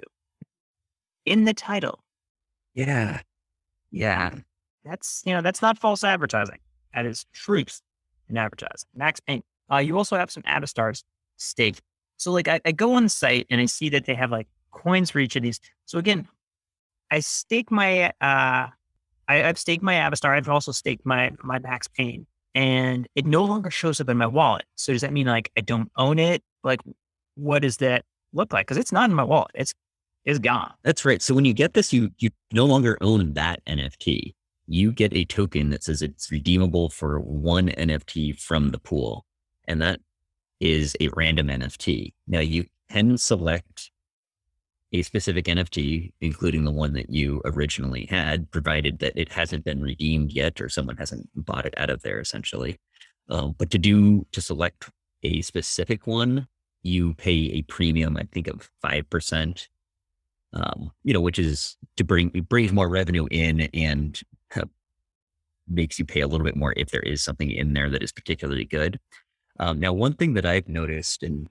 in 1.25 1.45
the 1.45 1.53
title. 1.53 2.03
Yeah, 2.73 3.21
yeah. 3.91 4.35
That's 4.85 5.23
you 5.25 5.33
know 5.33 5.41
that's 5.41 5.61
not 5.61 5.77
false 5.77 6.03
advertising. 6.03 6.59
That 6.93 7.05
is 7.05 7.25
truth 7.33 7.81
in 8.29 8.37
advertising. 8.37 8.87
Max 8.95 9.19
Pain. 9.19 9.43
Uh, 9.71 9.77
you 9.77 9.97
also 9.97 10.17
have 10.17 10.31
some 10.31 10.43
Avastars 10.43 11.03
staked. 11.37 11.81
So 12.17 12.31
like 12.31 12.47
I, 12.47 12.59
I, 12.65 12.71
go 12.71 12.93
on 12.93 13.03
the 13.03 13.09
site 13.09 13.47
and 13.49 13.59
I 13.59 13.65
see 13.65 13.89
that 13.89 14.05
they 14.05 14.13
have 14.13 14.31
like 14.31 14.47
coins 14.71 15.09
for 15.09 15.19
each 15.19 15.35
of 15.35 15.43
these. 15.43 15.59
So 15.85 15.97
again, 15.97 16.27
I 17.11 17.19
stake 17.19 17.71
my 17.71 18.11
uh 18.21 18.67
I, 19.27 19.35
have 19.35 19.57
staked 19.57 19.83
my 19.83 19.95
Avastar. 19.95 20.35
I've 20.35 20.49
also 20.49 20.71
staked 20.71 21.05
my 21.05 21.31
my 21.43 21.59
Max 21.59 21.87
Pain. 21.87 22.25
And 22.55 23.07
it 23.15 23.25
no 23.25 23.43
longer 23.43 23.71
shows 23.71 23.99
up 23.99 24.09
in 24.09 24.17
my 24.17 24.27
wallet. 24.27 24.65
So 24.75 24.93
does 24.93 25.01
that 25.01 25.11
mean 25.11 25.25
like 25.25 25.51
I 25.57 25.61
don't 25.61 25.91
own 25.97 26.19
it? 26.19 26.43
Like 26.63 26.81
what 27.35 27.63
does 27.63 27.77
that 27.77 28.05
look 28.31 28.53
like? 28.53 28.67
Because 28.67 28.77
it's 28.77 28.91
not 28.91 29.09
in 29.09 29.15
my 29.15 29.23
wallet. 29.23 29.51
It's 29.55 29.73
it's 30.25 30.39
gone. 30.39 30.71
That's 30.83 31.03
right. 31.03 31.21
So 31.21 31.33
when 31.33 31.45
you 31.45 31.53
get 31.53 31.73
this, 31.73 31.91
you 31.91 32.11
you 32.19 32.29
no 32.53 32.65
longer 32.65 32.97
own 33.01 33.33
that 33.33 33.65
NFT 33.65 34.33
you 34.67 34.91
get 34.91 35.13
a 35.13 35.25
token 35.25 35.69
that 35.69 35.83
says 35.83 36.01
it's 36.01 36.31
redeemable 36.31 36.89
for 36.89 37.19
one 37.19 37.67
NFT 37.69 38.39
from 38.39 38.69
the 38.71 38.79
pool. 38.79 39.25
And 39.67 39.81
that 39.81 39.99
is 40.59 40.95
a 41.01 41.09
random 41.15 41.47
NFT. 41.47 42.13
Now 42.27 42.39
you 42.39 42.65
can 42.89 43.17
select 43.17 43.91
a 44.93 45.01
specific 45.01 45.45
NFT, 45.45 46.13
including 46.21 46.63
the 46.63 46.71
one 46.71 46.93
that 46.93 47.09
you 47.09 47.41
originally 47.45 48.05
had, 48.05 48.49
provided 48.51 48.99
that 48.99 49.13
it 49.15 49.31
hasn't 49.31 49.65
been 49.65 49.81
redeemed 49.81 50.31
yet 50.31 50.61
or 50.61 50.69
someone 50.69 50.97
hasn't 50.97 51.27
bought 51.35 51.65
it 51.65 51.73
out 51.77 51.89
of 51.89 52.03
there 52.03 52.19
essentially. 52.19 52.79
Um, 53.29 53.55
but 53.57 53.71
to 53.71 53.77
do, 53.77 54.25
to 54.31 54.41
select 54.41 54.89
a 55.23 55.41
specific 55.41 56.05
one, 56.05 56.47
you 56.83 57.13
pay 57.15 57.51
a 57.53 57.63
premium, 57.63 58.17
I 58.17 58.23
think 58.31 58.47
of 58.47 58.69
5%, 58.83 59.67
um, 60.53 60.91
you 61.03 61.13
know, 61.13 61.21
which 61.21 61.39
is 61.39 61.77
to 61.97 62.03
bring, 62.03 62.29
brings 62.29 62.71
more 62.71 62.89
revenue 62.89 63.25
in 63.31 63.61
and 63.73 64.21
makes 65.67 65.99
you 65.99 66.05
pay 66.05 66.21
a 66.21 66.27
little 66.27 66.45
bit 66.45 66.55
more 66.55 66.73
if 66.77 66.91
there 66.91 67.01
is 67.01 67.23
something 67.23 67.49
in 67.49 67.73
there 67.73 67.89
that 67.89 68.03
is 68.03 68.11
particularly 68.11 68.65
good. 68.65 68.99
Um, 69.59 69.79
now, 69.79 69.93
one 69.93 70.13
thing 70.13 70.33
that 70.33 70.45
I've 70.45 70.67
noticed, 70.67 71.23
and 71.23 71.47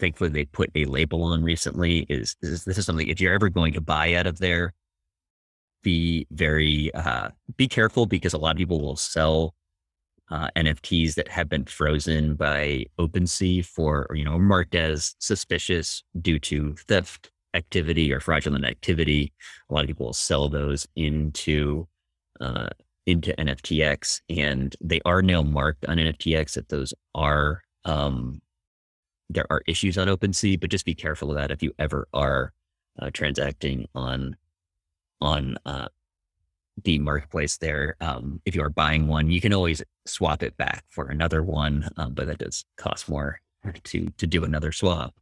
thankfully 0.00 0.30
they 0.30 0.44
put 0.44 0.70
a 0.74 0.84
label 0.84 1.22
on 1.22 1.42
recently, 1.42 2.06
is, 2.08 2.36
is 2.42 2.64
this 2.64 2.78
is 2.78 2.86
something 2.86 3.08
if 3.08 3.20
you're 3.20 3.34
ever 3.34 3.48
going 3.48 3.72
to 3.74 3.80
buy 3.80 4.14
out 4.14 4.26
of 4.26 4.38
there, 4.38 4.74
be 5.82 6.26
very 6.30 6.92
uh, 6.94 7.28
be 7.56 7.68
careful 7.68 8.06
because 8.06 8.32
a 8.32 8.38
lot 8.38 8.52
of 8.52 8.56
people 8.56 8.80
will 8.80 8.96
sell 8.96 9.54
uh, 10.30 10.48
NFTs 10.56 11.14
that 11.14 11.28
have 11.28 11.48
been 11.50 11.66
frozen 11.66 12.34
by 12.34 12.86
OpenSea 12.98 13.66
for 13.66 14.08
you 14.14 14.24
know 14.24 14.38
marked 14.38 14.74
as 14.74 15.14
suspicious 15.18 16.02
due 16.20 16.38
to 16.38 16.74
theft 16.88 17.30
activity 17.52 18.12
or 18.12 18.18
fraudulent 18.18 18.64
activity. 18.64 19.32
A 19.68 19.74
lot 19.74 19.82
of 19.82 19.88
people 19.88 20.06
will 20.06 20.14
sell 20.14 20.48
those 20.48 20.88
into 20.96 21.86
uh, 22.40 22.68
into 23.06 23.34
NFTX, 23.34 24.20
and 24.30 24.74
they 24.80 25.00
are 25.04 25.22
now 25.22 25.42
marked 25.42 25.84
on 25.86 25.98
NFTX 25.98 26.54
that 26.54 26.68
those 26.68 26.94
are 27.14 27.62
um, 27.84 28.40
there 29.30 29.46
are 29.50 29.62
issues 29.66 29.98
on 29.98 30.08
OpenSea, 30.08 30.60
but 30.60 30.70
just 30.70 30.84
be 30.84 30.94
careful 30.94 31.30
of 31.30 31.36
that 31.36 31.50
if 31.50 31.62
you 31.62 31.72
ever 31.78 32.08
are 32.12 32.52
uh, 33.00 33.10
transacting 33.12 33.86
on 33.94 34.36
on 35.20 35.56
uh, 35.64 35.88
the 36.82 36.98
marketplace 36.98 37.56
there. 37.58 37.96
Um, 38.00 38.40
if 38.44 38.54
you 38.54 38.62
are 38.62 38.70
buying 38.70 39.06
one, 39.06 39.30
you 39.30 39.40
can 39.40 39.52
always 39.52 39.82
swap 40.06 40.42
it 40.42 40.56
back 40.56 40.84
for 40.88 41.08
another 41.08 41.42
one, 41.42 41.88
um, 41.96 42.14
but 42.14 42.26
that 42.26 42.38
does 42.38 42.64
cost 42.76 43.08
more 43.08 43.40
to 43.84 44.06
to 44.06 44.26
do 44.26 44.44
another 44.44 44.72
swap. 44.72 45.14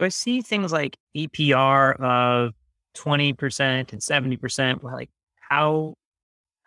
I 0.00 0.08
see 0.08 0.42
things 0.42 0.72
like 0.72 0.96
APR 1.16 1.98
of 2.00 2.54
twenty 2.94 3.32
percent 3.32 3.92
and 3.92 4.02
seventy 4.02 4.36
percent. 4.36 4.84
Like, 4.84 5.10
how 5.48 5.94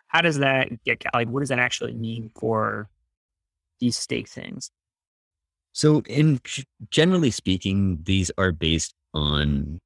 how 0.08 0.20
does 0.20 0.38
that 0.38 0.82
get 0.84 1.02
like 1.14 1.28
what 1.28 1.40
does 1.40 1.50
that 1.50 1.58
actually 1.58 1.94
mean 1.94 2.30
for 2.34 2.88
these 3.80 3.96
stake 3.96 4.28
things? 4.28 4.70
So 5.72 6.02
in 6.06 6.40
generally 6.90 7.30
speaking 7.30 8.00
these 8.02 8.30
are 8.36 8.52
based 8.52 8.94
on 9.14 9.78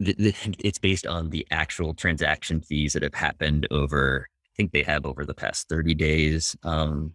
the, 0.00 0.14
the, 0.18 0.34
it's 0.58 0.78
based 0.78 1.06
on 1.06 1.30
the 1.30 1.46
actual 1.50 1.94
transaction 1.94 2.60
fees 2.60 2.94
that 2.94 3.02
have 3.02 3.14
happened 3.14 3.68
over 3.70 4.26
i 4.44 4.50
think 4.56 4.72
they 4.72 4.82
have 4.82 5.06
over 5.06 5.24
the 5.24 5.34
past 5.34 5.68
30 5.68 5.94
days 5.94 6.56
um, 6.64 7.14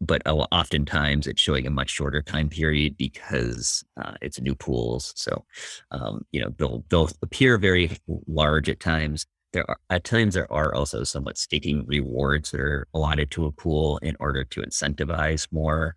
but 0.00 0.22
oftentimes 0.26 1.26
it's 1.26 1.40
showing 1.40 1.66
a 1.66 1.70
much 1.70 1.90
shorter 1.90 2.22
time 2.22 2.48
period 2.48 2.96
because 2.96 3.84
uh, 4.02 4.14
it's 4.20 4.40
new 4.40 4.54
pools. 4.54 5.12
So 5.16 5.44
um, 5.90 6.24
you 6.32 6.40
know 6.40 6.52
they'll 6.58 6.84
they'll 6.88 7.10
appear 7.22 7.58
very 7.58 7.96
large 8.26 8.68
at 8.68 8.80
times 8.80 9.26
there 9.54 9.70
are 9.70 9.78
at 9.88 10.04
times 10.04 10.34
there 10.34 10.52
are 10.52 10.74
also 10.74 11.04
somewhat 11.04 11.38
staking 11.38 11.86
rewards 11.86 12.50
that 12.50 12.60
are 12.60 12.86
allotted 12.92 13.30
to 13.30 13.46
a 13.46 13.52
pool 13.52 13.98
in 13.98 14.16
order 14.20 14.44
to 14.44 14.60
incentivize 14.60 15.48
more 15.50 15.94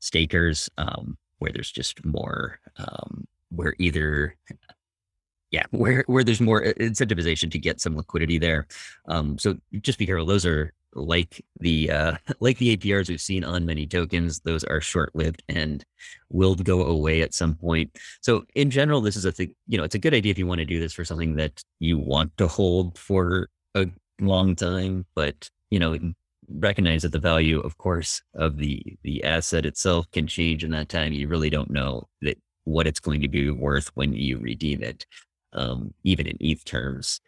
stakers, 0.00 0.68
um, 0.76 1.16
where 1.38 1.52
there's 1.52 1.72
just 1.72 2.04
more 2.04 2.58
um, 2.76 3.26
where 3.50 3.74
either 3.78 4.36
yeah, 5.50 5.64
where 5.70 6.04
where 6.06 6.24
there's 6.24 6.40
more 6.40 6.62
incentivization 6.62 7.50
to 7.52 7.58
get 7.58 7.80
some 7.80 7.96
liquidity 7.96 8.38
there. 8.38 8.66
Um, 9.08 9.38
so 9.38 9.56
just 9.80 9.98
be 9.98 10.06
careful. 10.06 10.26
Those 10.26 10.44
are 10.44 10.72
like 10.96 11.44
the 11.60 11.90
uh, 11.90 12.16
like 12.40 12.58
the 12.58 12.76
APRs 12.76 13.08
we've 13.08 13.20
seen 13.20 13.44
on 13.44 13.66
many 13.66 13.86
tokens. 13.86 14.40
Those 14.40 14.64
are 14.64 14.80
short 14.80 15.14
lived 15.14 15.42
and 15.48 15.84
will 16.30 16.54
go 16.54 16.84
away 16.84 17.22
at 17.22 17.34
some 17.34 17.54
point. 17.54 17.96
So 18.20 18.44
in 18.54 18.70
general, 18.70 19.00
this 19.00 19.16
is 19.16 19.24
a 19.24 19.32
thing. 19.32 19.54
You 19.66 19.78
know, 19.78 19.84
it's 19.84 19.94
a 19.94 20.00
good 20.00 20.14
idea 20.14 20.30
if 20.30 20.38
you 20.38 20.46
want 20.46 20.60
to 20.60 20.64
do 20.64 20.80
this 20.80 20.92
for 20.92 21.04
something 21.04 21.36
that 21.36 21.62
you 21.78 21.98
want 21.98 22.36
to 22.38 22.48
hold 22.48 22.98
for 22.98 23.48
a 23.74 23.86
long 24.20 24.56
time. 24.56 25.06
But 25.14 25.50
you 25.70 25.78
know, 25.78 25.96
recognize 26.48 27.02
that 27.02 27.12
the 27.12 27.18
value, 27.18 27.60
of 27.60 27.78
course, 27.78 28.22
of 28.34 28.56
the 28.56 28.82
the 29.02 29.24
asset 29.24 29.66
itself 29.66 30.10
can 30.12 30.26
change 30.26 30.64
in 30.64 30.70
that 30.72 30.88
time. 30.88 31.12
You 31.12 31.28
really 31.28 31.50
don't 31.50 31.70
know 31.70 32.08
that 32.22 32.38
what 32.64 32.86
it's 32.86 33.00
going 33.00 33.20
to 33.20 33.28
be 33.28 33.50
worth 33.50 33.90
when 33.94 34.12
you 34.12 34.38
redeem 34.38 34.82
it 34.82 35.06
um, 35.56 35.94
even 36.04 36.26
in 36.26 36.36
ETH 36.40 36.64
terms. 36.64 37.20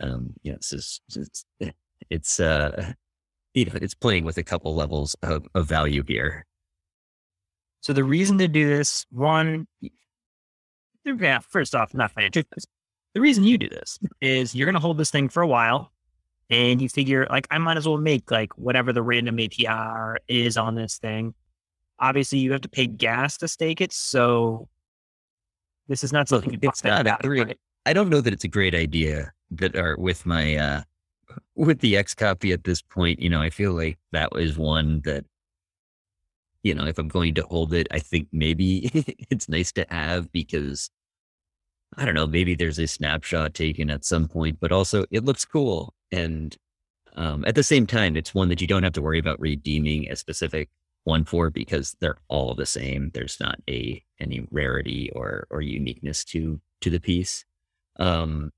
Um, 0.00 0.34
you 0.42 0.52
know, 0.52 0.56
it's, 0.56 1.00
it's, 1.14 1.44
it's, 2.10 2.40
uh, 2.40 2.92
you 3.56 3.64
know, 3.64 3.72
it's 3.80 3.94
playing 3.94 4.24
with 4.24 4.36
a 4.36 4.42
couple 4.42 4.74
levels 4.74 5.16
of, 5.22 5.46
of 5.54 5.66
value 5.66 6.04
here. 6.06 6.44
So 7.80 7.94
the 7.94 8.04
reason 8.04 8.36
to 8.38 8.48
do 8.48 8.68
this, 8.68 9.06
one, 9.10 9.66
yeah, 11.04 11.38
first 11.38 11.74
off, 11.74 11.94
not 11.94 12.12
financial. 12.12 12.42
The 13.14 13.20
reason 13.20 13.44
you 13.44 13.56
do 13.56 13.68
this 13.70 13.98
is 14.20 14.54
you're 14.54 14.66
going 14.66 14.74
to 14.74 14.80
hold 14.80 14.98
this 14.98 15.10
thing 15.10 15.30
for 15.30 15.42
a 15.42 15.46
while 15.46 15.90
and 16.50 16.82
you 16.82 16.90
figure 16.90 17.26
like, 17.30 17.46
I 17.50 17.56
might 17.56 17.78
as 17.78 17.88
well 17.88 17.96
make 17.96 18.30
like 18.30 18.52
whatever 18.58 18.92
the 18.92 19.02
random 19.02 19.38
APR 19.38 20.16
is 20.28 20.58
on 20.58 20.74
this 20.74 20.98
thing. 20.98 21.32
Obviously 21.98 22.38
you 22.40 22.52
have 22.52 22.60
to 22.60 22.68
pay 22.68 22.86
gas 22.86 23.38
to 23.38 23.48
stake 23.48 23.80
it. 23.80 23.90
So 23.90 24.68
this 25.88 26.04
is 26.04 26.12
not 26.12 26.28
something 26.28 26.58
it's 26.60 26.84
not 26.84 27.06
a 27.06 27.16
great, 27.22 27.56
I 27.86 27.94
don't 27.94 28.10
know 28.10 28.20
that 28.20 28.34
it's 28.34 28.44
a 28.44 28.48
great 28.48 28.74
idea 28.74 29.32
that 29.52 29.76
are 29.76 29.96
with 29.96 30.26
my 30.26 30.56
uh 30.56 30.82
with 31.54 31.80
the 31.80 31.94
XCOPY 31.94 32.52
at 32.52 32.64
this 32.64 32.82
point, 32.82 33.20
you 33.20 33.28
know, 33.28 33.40
I 33.40 33.50
feel 33.50 33.72
like 33.72 33.98
that 34.12 34.32
was 34.32 34.58
one 34.58 35.00
that 35.04 35.24
you 36.62 36.74
know, 36.74 36.84
if 36.84 36.98
I'm 36.98 37.06
going 37.06 37.34
to 37.34 37.44
hold 37.44 37.72
it, 37.72 37.86
I 37.92 38.00
think 38.00 38.26
maybe 38.32 38.90
it's 39.30 39.48
nice 39.48 39.70
to 39.72 39.86
have 39.88 40.32
because 40.32 40.90
I 41.96 42.04
don't 42.04 42.14
know, 42.14 42.26
maybe 42.26 42.56
there's 42.56 42.80
a 42.80 42.88
snapshot 42.88 43.54
taken 43.54 43.88
at 43.88 44.04
some 44.04 44.26
point, 44.26 44.58
but 44.60 44.72
also 44.72 45.04
it 45.12 45.24
looks 45.24 45.44
cool. 45.44 45.94
And 46.10 46.56
um, 47.14 47.44
at 47.46 47.54
the 47.54 47.62
same 47.62 47.86
time, 47.86 48.16
it's 48.16 48.34
one 48.34 48.48
that 48.48 48.60
you 48.60 48.66
don't 48.66 48.82
have 48.82 48.94
to 48.94 49.02
worry 49.02 49.20
about 49.20 49.40
redeeming 49.40 50.10
a 50.10 50.16
specific 50.16 50.68
one 51.04 51.24
for 51.24 51.50
because 51.50 51.96
they're 52.00 52.18
all 52.26 52.54
the 52.54 52.66
same. 52.66 53.12
There's 53.14 53.38
not 53.38 53.60
a 53.70 54.02
any 54.18 54.46
rarity 54.50 55.10
or 55.14 55.46
or 55.50 55.62
uniqueness 55.62 56.24
to 56.26 56.60
to 56.80 56.90
the 56.90 57.00
piece. 57.00 57.44
Um, 57.98 58.50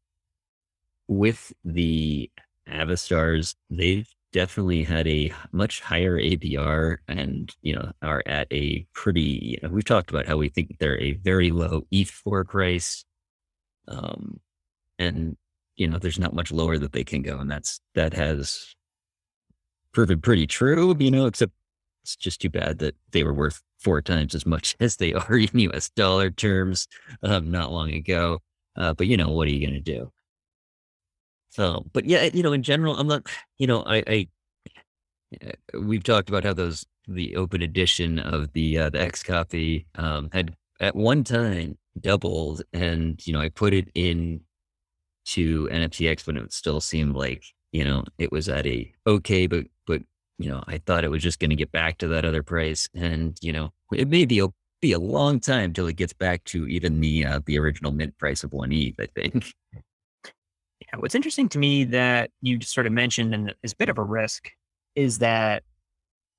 with 1.09 1.53
the 1.65 2.31
Avastars, 2.69 3.55
they've 3.71 4.09
definitely 4.33 4.85
had 4.85 5.07
a 5.09 5.33
much 5.53 5.81
higher 5.81 6.19
APR 6.19 6.99
and, 7.09 7.55
you 7.63 7.75
know, 7.75 7.93
are 8.03 8.23
at 8.27 8.47
a 8.53 8.87
pretty, 8.93 9.21
you 9.21 9.59
know, 9.63 9.73
we've 9.75 9.85
talked 9.85 10.11
about 10.11 10.27
how 10.27 10.37
we 10.37 10.49
think 10.49 10.79
they're 10.79 11.01
a 11.01 11.15
very 11.15 11.51
low 11.51 11.83
ETH 11.91 12.11
floor 12.11 12.45
price. 12.45 13.05
Um, 13.89 14.41
and, 14.99 15.37
you 15.77 15.89
know, 15.89 15.99
there's 15.99 16.19
not 16.19 16.35
much 16.35 16.53
lower 16.53 16.79
that 16.79 16.93
they 16.93 17.05
can 17.05 17.23
go. 17.23 17.39
And 17.39 17.51
that's, 17.51 17.81
that 17.95 18.13
has 18.15 18.75
proven 19.93 20.21
pretty 20.21 20.47
true, 20.47 20.95
you 20.99 21.11
know, 21.11 21.27
except 21.27 21.53
it's 22.03 22.17
just 22.17 22.41
too 22.41 22.51
bad 22.51 22.79
that 22.79 22.97
they 23.13 23.23
were 23.23 23.35
worth 23.35 23.63
four 23.79 24.03
times 24.03 24.35
as 24.35 24.47
much 24.47 24.77
as 24.81 24.97
they 24.97 25.15
are 25.15 25.39
in 25.39 25.59
US 25.71 25.89
dollar 25.91 26.31
terms 26.31 26.89
um, 27.23 27.51
not 27.51 27.73
long 27.73 27.93
ago. 27.93 28.41
Uh, 28.77 28.95
but 28.95 29.07
you 29.07 29.17
know, 29.17 29.29
what 29.31 29.49
are 29.49 29.51
you 29.51 29.67
going 29.67 29.75
to 29.75 29.81
do? 29.81 30.13
So, 31.51 31.87
but 31.93 32.05
yeah, 32.05 32.29
you 32.33 32.43
know, 32.43 32.53
in 32.53 32.63
general, 32.63 32.97
I'm 32.97 33.07
not, 33.07 33.27
you 33.59 33.67
know, 33.67 33.83
I, 33.83 33.97
I, 34.07 34.29
eh, 35.41 35.53
we've 35.81 36.03
talked 36.05 36.29
about 36.29 36.45
how 36.45 36.53
those, 36.53 36.85
the 37.07 37.37
open 37.37 37.63
edition 37.63 38.19
of 38.19 38.53
the, 38.53 38.79
uh, 38.79 38.91
the 38.91 38.99
XCOPY, 38.99 39.87
um, 39.97 40.29
had 40.33 40.55
at 40.81 40.95
one 40.95 41.25
time 41.25 41.79
doubled 42.01 42.63
and, 42.73 43.27
you 43.27 43.33
know, 43.33 43.41
I 43.41 43.49
put 43.49 43.73
it 43.73 43.89
in 43.95 44.41
to 45.27 45.69
NFTX 45.73 46.27
when 46.27 46.37
it 46.37 46.53
still 46.53 46.81
seemed 46.81 47.15
like, 47.15 47.45
you 47.73 47.85
know, 47.85 48.05
it 48.19 48.31
was 48.31 48.49
at 48.49 48.67
a 48.67 48.93
okay, 49.07 49.47
but, 49.47 49.67
but, 49.87 50.03
you 50.39 50.51
know, 50.51 50.63
I 50.67 50.79
thought 50.79 51.05
it 51.05 51.11
was 51.11 51.23
just 51.23 51.41
going 51.41 51.51
to 51.51 51.57
get 51.57 51.73
back 51.73 51.99
to 51.99 52.09
that 52.09 52.25
other 52.25 52.43
price. 52.43 52.89
And, 52.95 53.37
you 53.43 53.53
know, 53.53 53.73
it 53.93 54.09
may 54.09 54.25
be 54.25 54.41
be 54.81 54.93
a 54.93 54.99
long 54.99 55.41
time 55.41 55.73
till 55.73 55.87
it 55.87 55.97
gets 55.97 56.13
back 56.13 56.45
to 56.45 56.67
even 56.67 57.01
the 57.01 57.25
uh, 57.25 57.41
the 57.47 57.59
original 57.59 57.93
mint 57.93 58.17
price 58.19 58.45
of 58.45 58.53
one 58.53 58.73
ETH. 58.73 58.95
I 58.99 59.07
think. 59.15 59.53
Yeah, 60.81 60.99
what's 60.99 61.15
interesting 61.15 61.49
to 61.51 61.59
me 61.59 61.85
that 61.85 62.31
you 62.41 62.59
just 62.59 62.73
sort 62.73 62.87
of 62.87 62.93
mentioned 62.93 63.35
and 63.35 63.55
is 63.63 63.73
a 63.73 63.77
bit 63.77 63.89
of 63.89 63.99
a 63.99 64.03
risk 64.03 64.51
is 64.95 65.19
that 65.19 65.63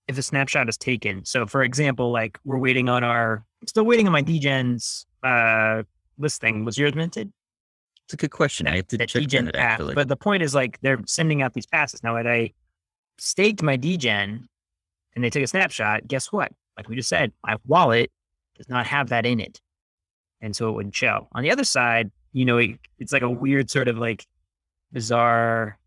if 0.08 0.18
a 0.18 0.22
snapshot 0.22 0.68
is 0.70 0.78
taken. 0.78 1.24
So, 1.26 1.46
for 1.46 1.62
example, 1.62 2.12
like 2.12 2.40
we're 2.44 2.58
waiting 2.58 2.90
on 2.90 3.04
our, 3.04 3.46
still 3.68 3.86
waiting 3.86 4.08
on 4.08 4.14
my 4.14 4.24
DGens 4.24 5.06
uh, 5.24 5.84
listing. 6.18 6.66
Was 6.66 6.78
yours 6.78 6.96
minted? 6.96 7.32
It's 8.06 8.14
a 8.14 8.18
good 8.18 8.32
question. 8.32 8.66
That, 8.66 8.74
I 8.74 8.76
have 8.78 8.88
to 8.88 8.98
check 8.98 9.24
DGen 9.24 9.54
pass. 9.54 9.82
But 9.94 10.08
the 10.08 10.16
point 10.16 10.42
is, 10.42 10.56
like, 10.56 10.80
they're 10.82 11.00
sending 11.06 11.44
out 11.44 11.54
these 11.54 11.68
passes 11.68 12.02
now. 12.02 12.16
Had 12.16 12.26
I 12.26 12.54
staked 13.20 13.62
my 13.62 13.78
DGen 13.78 14.46
and 15.16 15.24
they 15.24 15.30
took 15.30 15.44
a 15.44 15.48
snapshot, 15.48 16.08
guess 16.08 16.32
what? 16.32 16.52
Like 16.76 16.90
we 16.90 16.96
just 16.96 17.10
said, 17.10 17.34
my 17.46 17.58
wallet 17.68 18.12
does 18.58 18.70
not 18.70 18.88
have 18.88 19.10
that 19.10 19.26
in 19.26 19.40
it. 19.40 19.62
And 20.42 20.56
so 20.56 20.70
it 20.70 20.72
wouldn't 20.72 20.96
show. 20.96 21.28
On 21.34 21.44
the 21.44 21.52
other 21.52 21.66
side, 21.66 22.10
you 22.32 22.46
know, 22.46 22.58
it, 22.58 22.80
it's 22.98 23.14
like 23.14 23.22
a 23.22 23.30
weird 23.30 23.70
sort 23.70 23.88
of 23.88 23.98
like 23.98 24.26
bizarre 24.92 25.78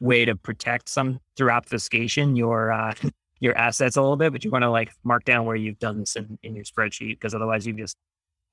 way 0.00 0.24
to 0.24 0.36
protect 0.36 0.88
some 0.88 1.20
through 1.36 1.50
obfuscation 1.50 2.36
your 2.36 2.72
uh, 2.72 2.94
your 3.40 3.56
assets 3.56 3.96
a 3.96 4.00
little 4.00 4.16
bit, 4.16 4.32
but 4.32 4.44
you 4.44 4.50
want 4.50 4.62
to 4.62 4.70
like 4.70 4.90
mark 5.02 5.24
down 5.24 5.44
where 5.44 5.56
you've 5.56 5.78
done 5.78 6.00
this 6.00 6.16
in, 6.16 6.38
in 6.42 6.54
your 6.54 6.64
spreadsheet 6.64 7.16
because 7.16 7.34
otherwise 7.34 7.66
you've 7.66 7.76
just 7.76 7.96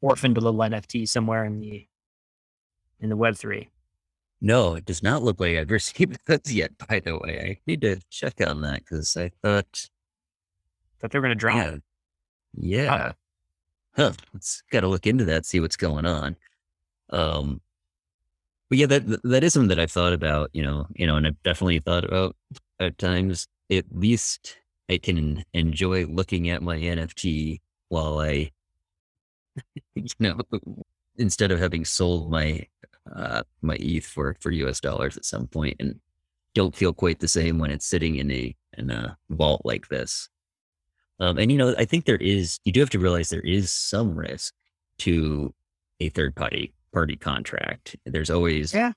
orphaned 0.01 0.38
a 0.38 0.41
little 0.41 0.60
NFT 0.60 1.07
somewhere 1.07 1.45
in 1.45 1.60
the 1.60 1.88
in 2.99 3.10
the 3.10 3.17
web 3.17 3.36
three. 3.36 3.69
No, 4.43 4.73
it 4.73 4.86
does 4.86 5.03
not 5.03 5.21
look 5.21 5.39
like 5.39 5.57
I've 5.57 5.71
received 5.71 6.19
those 6.25 6.51
yet, 6.51 6.71
by 6.88 6.99
the 6.99 7.17
way. 7.17 7.57
I 7.57 7.62
need 7.67 7.81
to 7.81 8.01
check 8.10 8.36
on 8.45 8.62
that 8.62 8.79
because 8.79 9.15
I 9.15 9.31
thought 9.41 9.89
that 10.99 11.12
they 11.12 11.19
were 11.19 11.23
gonna 11.23 11.36
drop. 11.36 11.79
Yeah. 12.53 12.84
yeah 12.84 13.12
huh, 13.95 14.13
let's 14.34 14.63
got 14.71 14.81
to 14.81 14.88
look 14.88 15.07
into 15.07 15.25
that, 15.25 15.45
see 15.45 15.60
what's 15.60 15.75
going 15.75 16.05
on. 16.05 16.36
Um, 17.12 17.62
but 18.71 18.78
yeah, 18.78 18.86
that 18.86 19.21
that 19.24 19.43
is 19.43 19.54
something 19.54 19.67
that 19.67 19.80
I've 19.80 19.91
thought 19.91 20.13
about, 20.13 20.50
you 20.54 20.63
know, 20.63 20.88
you 20.95 21.06
know, 21.06 21.17
and 21.17 21.28
I've 21.28 21.43
definitely 21.43 21.80
thought 21.80 22.06
about 22.06 22.38
at 22.80 22.97
times. 22.97 23.47
At 23.69 23.84
least 23.91 24.58
I 24.89 24.97
can 24.97 25.43
enjoy 25.54 26.06
looking 26.06 26.50
at 26.50 26.63
my 26.63 26.78
NFT 26.78 27.60
while 27.89 28.19
I, 28.19 28.52
you 29.95 30.06
know, 30.19 30.39
instead 31.17 31.52
of 31.52 31.60
having 31.60 31.84
sold 31.84 32.32
my 32.32 32.65
uh, 33.13 33.43
my 33.62 33.76
ETH 33.76 34.06
for 34.06 34.38
for 34.39 34.52
US 34.52 34.80
dollars 34.80 35.17
at 35.17 35.26
some 35.26 35.47
point, 35.47 35.76
and 35.82 36.00
don't 36.56 36.76
feel 36.76 36.93
quite 36.93 37.19
the 37.19 37.28
same 37.28 37.60
when 37.60 37.71
it's 37.71 37.86
sitting 37.86 38.15
in 38.15 38.32
a 38.32 38.56
in 38.78 38.89
a 38.89 39.17
vault 39.30 39.63
like 39.65 39.89
this. 39.89 40.30
Um, 41.19 41.38
and 41.38 41.52
you 41.52 41.58
know, 41.58 41.76
I 41.78 41.84
think 41.84 42.06
there 42.06 42.15
is 42.15 42.60
you 42.63 42.71
do 42.71 42.80
have 42.80 42.89
to 42.91 43.00
realize 43.00 43.28
there 43.28 43.41
is 43.41 43.69
some 43.69 44.15
risk 44.15 44.54
to 45.00 45.54
a 46.00 46.08
third 46.08 46.36
party 46.36 46.74
party 46.93 47.15
contract. 47.15 47.95
There's 48.06 48.30
always 48.30 48.73
yeah. 48.73 48.93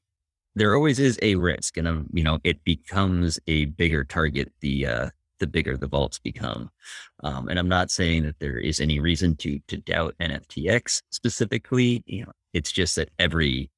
There 0.56 0.76
always 0.76 1.00
is 1.00 1.18
a 1.20 1.34
risk, 1.34 1.76
and 1.76 1.88
um, 1.88 2.06
you 2.12 2.22
know, 2.22 2.38
it 2.44 2.62
becomes 2.64 3.40
a 3.46 3.64
bigger 3.66 4.04
target 4.04 4.52
the 4.60 4.86
uh, 4.86 5.10
the 5.40 5.46
bigger 5.46 5.76
the 5.76 5.88
vaults 5.88 6.18
become. 6.18 6.70
Um, 7.22 7.48
and 7.48 7.58
I'm 7.58 7.68
not 7.68 7.90
saying 7.90 8.24
that 8.24 8.38
there 8.38 8.58
is 8.58 8.80
any 8.80 9.00
reason 9.00 9.36
to 9.36 9.58
to 9.68 9.76
doubt 9.76 10.14
NFTX 10.20 11.02
specifically. 11.10 12.02
You 12.06 12.26
know, 12.26 12.32
it's 12.52 12.70
just 12.70 12.96
that 12.96 13.10
every, 13.18 13.70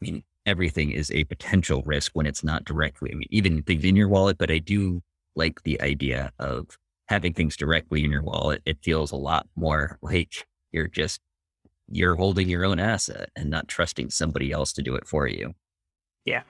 I 0.00 0.04
mean, 0.04 0.22
everything 0.44 0.90
is 0.90 1.10
a 1.10 1.24
potential 1.24 1.82
risk 1.86 2.12
when 2.14 2.26
it's 2.26 2.44
not 2.44 2.64
directly. 2.64 3.10
I 3.12 3.14
mean, 3.14 3.28
even 3.30 3.62
things 3.62 3.84
in 3.84 3.96
your 3.96 4.08
wallet. 4.08 4.38
But 4.38 4.50
I 4.50 4.58
do 4.58 5.02
like 5.34 5.62
the 5.62 5.80
idea 5.80 6.32
of 6.38 6.76
having 7.08 7.32
things 7.32 7.56
directly 7.56 8.04
in 8.04 8.10
your 8.10 8.22
wallet, 8.22 8.60
it 8.66 8.78
feels 8.82 9.12
a 9.12 9.16
lot 9.16 9.48
more 9.56 9.98
like 10.02 10.46
you're 10.72 10.88
just 10.88 11.20
you're 11.90 12.16
holding 12.16 12.48
your 12.48 12.64
own 12.64 12.78
asset 12.78 13.30
and 13.36 13.50
not 13.50 13.68
trusting 13.68 14.10
somebody 14.10 14.52
else 14.52 14.72
to 14.74 14.82
do 14.82 14.94
it 14.94 15.06
for 15.06 15.26
you. 15.26 15.54
Yeah. 16.24 16.42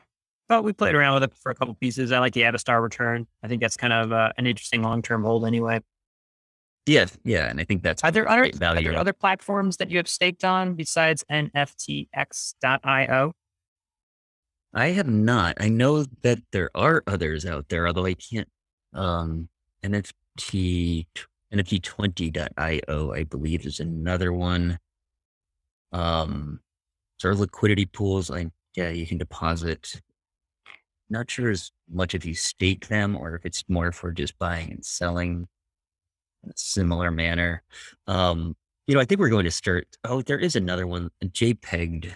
Well, 0.48 0.62
we 0.62 0.72
played 0.72 0.94
around 0.94 1.14
with 1.14 1.24
it 1.24 1.34
for 1.34 1.50
a 1.50 1.54
couple 1.54 1.74
pieces. 1.74 2.10
I 2.10 2.20
like 2.20 2.32
the 2.32 2.42
Avastar 2.42 2.82
return. 2.82 3.26
I 3.42 3.48
think 3.48 3.60
that's 3.60 3.76
kind 3.76 3.92
of 3.92 4.12
uh, 4.12 4.32
an 4.38 4.46
interesting 4.46 4.82
long 4.82 5.02
term 5.02 5.22
hold 5.22 5.44
anyway. 5.44 5.80
Yeah, 6.86 7.04
yeah, 7.22 7.50
and 7.50 7.60
I 7.60 7.64
think 7.64 7.82
that's 7.82 8.02
are 8.02 8.10
there 8.10 8.26
other 8.26 8.50
are 8.62 8.80
there 8.80 8.96
other 8.96 9.12
platforms 9.12 9.76
that 9.76 9.90
you 9.90 9.98
have 9.98 10.08
staked 10.08 10.42
on 10.42 10.74
besides 10.74 11.22
NFTX.io? 11.30 13.32
I 14.72 14.86
have 14.88 15.08
not. 15.08 15.56
I 15.60 15.68
know 15.68 16.04
that 16.22 16.38
there 16.52 16.70
are 16.74 17.02
others 17.06 17.44
out 17.44 17.68
there, 17.68 17.86
although 17.86 18.06
I 18.06 18.14
can't. 18.14 18.48
Um, 18.94 19.50
NFT 19.84 21.06
NFT20.io, 21.52 23.12
I 23.12 23.24
believe, 23.24 23.66
is 23.66 23.80
another 23.80 24.32
one. 24.32 24.78
Um, 25.92 26.60
sort 27.18 27.34
of 27.34 27.40
liquidity 27.40 27.86
pools. 27.86 28.30
I 28.30 28.50
yeah, 28.74 28.90
you 28.90 29.06
can 29.06 29.18
deposit. 29.18 30.00
Not 31.10 31.30
sure 31.30 31.50
as 31.50 31.72
much 31.90 32.14
if 32.14 32.24
you 32.26 32.34
stake 32.34 32.88
them 32.88 33.16
or 33.16 33.34
if 33.34 33.46
it's 33.46 33.64
more 33.68 33.92
for 33.92 34.12
just 34.12 34.38
buying 34.38 34.70
and 34.70 34.84
selling 34.84 35.48
in 36.44 36.50
a 36.50 36.52
similar 36.54 37.10
manner. 37.10 37.62
Um, 38.06 38.54
you 38.86 38.94
know, 38.94 39.00
I 39.00 39.04
think 39.06 39.18
we're 39.20 39.30
going 39.30 39.46
to 39.46 39.50
start. 39.50 39.88
Oh, 40.04 40.20
there 40.22 40.38
is 40.38 40.54
another 40.54 40.86
one. 40.86 41.10
JPEG 41.24 42.12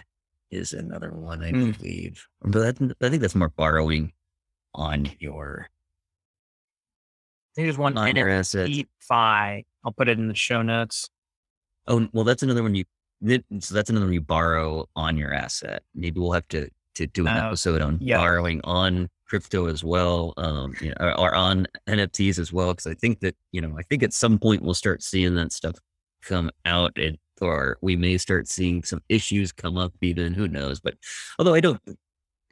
is 0.51 0.73
another 0.73 1.11
one, 1.11 1.43
I 1.43 1.51
Mm. 1.51 1.77
believe. 1.77 2.27
But 2.41 2.77
that, 2.79 2.95
I 3.01 3.09
think 3.09 3.21
that's 3.21 3.33
more 3.35 3.49
borrowing 3.49 4.13
on 4.75 5.09
your 5.19 5.67
I 7.51 7.55
think 7.55 7.65
there's 7.67 7.77
one. 7.77 7.93
NFT 7.95 8.87
Fi. 8.99 9.63
I'll 9.83 9.91
put 9.91 10.07
it 10.09 10.17
in 10.17 10.27
the 10.27 10.33
show 10.35 10.61
notes. 10.61 11.09
Oh, 11.87 12.07
well, 12.13 12.23
that's 12.23 12.41
another 12.43 12.63
one 12.63 12.73
you. 12.75 12.85
So 13.59 13.73
that's 13.75 13.89
another 13.89 14.11
you 14.11 14.21
borrow 14.21 14.87
on 14.95 15.17
your 15.17 15.33
asset. 15.33 15.83
Maybe 15.95 16.19
we'll 16.19 16.33
have 16.33 16.47
to 16.49 16.69
to 16.95 17.07
do 17.07 17.25
an 17.25 17.37
Oh, 17.37 17.47
episode 17.47 17.81
on 17.81 17.97
yeah. 18.01 18.17
borrowing 18.17 18.61
on 18.63 19.09
crypto 19.27 19.65
as 19.65 19.83
well, 19.83 20.33
um, 20.37 20.75
you 20.79 20.89
know, 20.89 20.95
or, 20.99 21.19
or 21.19 21.35
on 21.35 21.65
NFTs 21.87 22.37
as 22.37 22.53
well. 22.53 22.73
Because 22.73 22.85
I 22.87 22.93
think 22.93 23.19
that 23.21 23.35
you 23.51 23.61
know, 23.61 23.75
I 23.77 23.83
think 23.83 24.03
at 24.03 24.13
some 24.13 24.37
point 24.37 24.61
we'll 24.61 24.73
start 24.75 25.01
seeing 25.01 25.35
that 25.35 25.51
stuff 25.53 25.75
come 26.23 26.51
out, 26.65 26.91
and 26.97 27.17
or 27.41 27.77
we 27.81 27.95
may 27.95 28.17
start 28.17 28.47
seeing 28.47 28.83
some 28.83 29.01
issues 29.09 29.51
come 29.51 29.77
up. 29.77 29.93
Even 30.01 30.33
who 30.33 30.47
knows? 30.47 30.79
But 30.79 30.95
although 31.39 31.53
I 31.55 31.61
don't, 31.61 31.79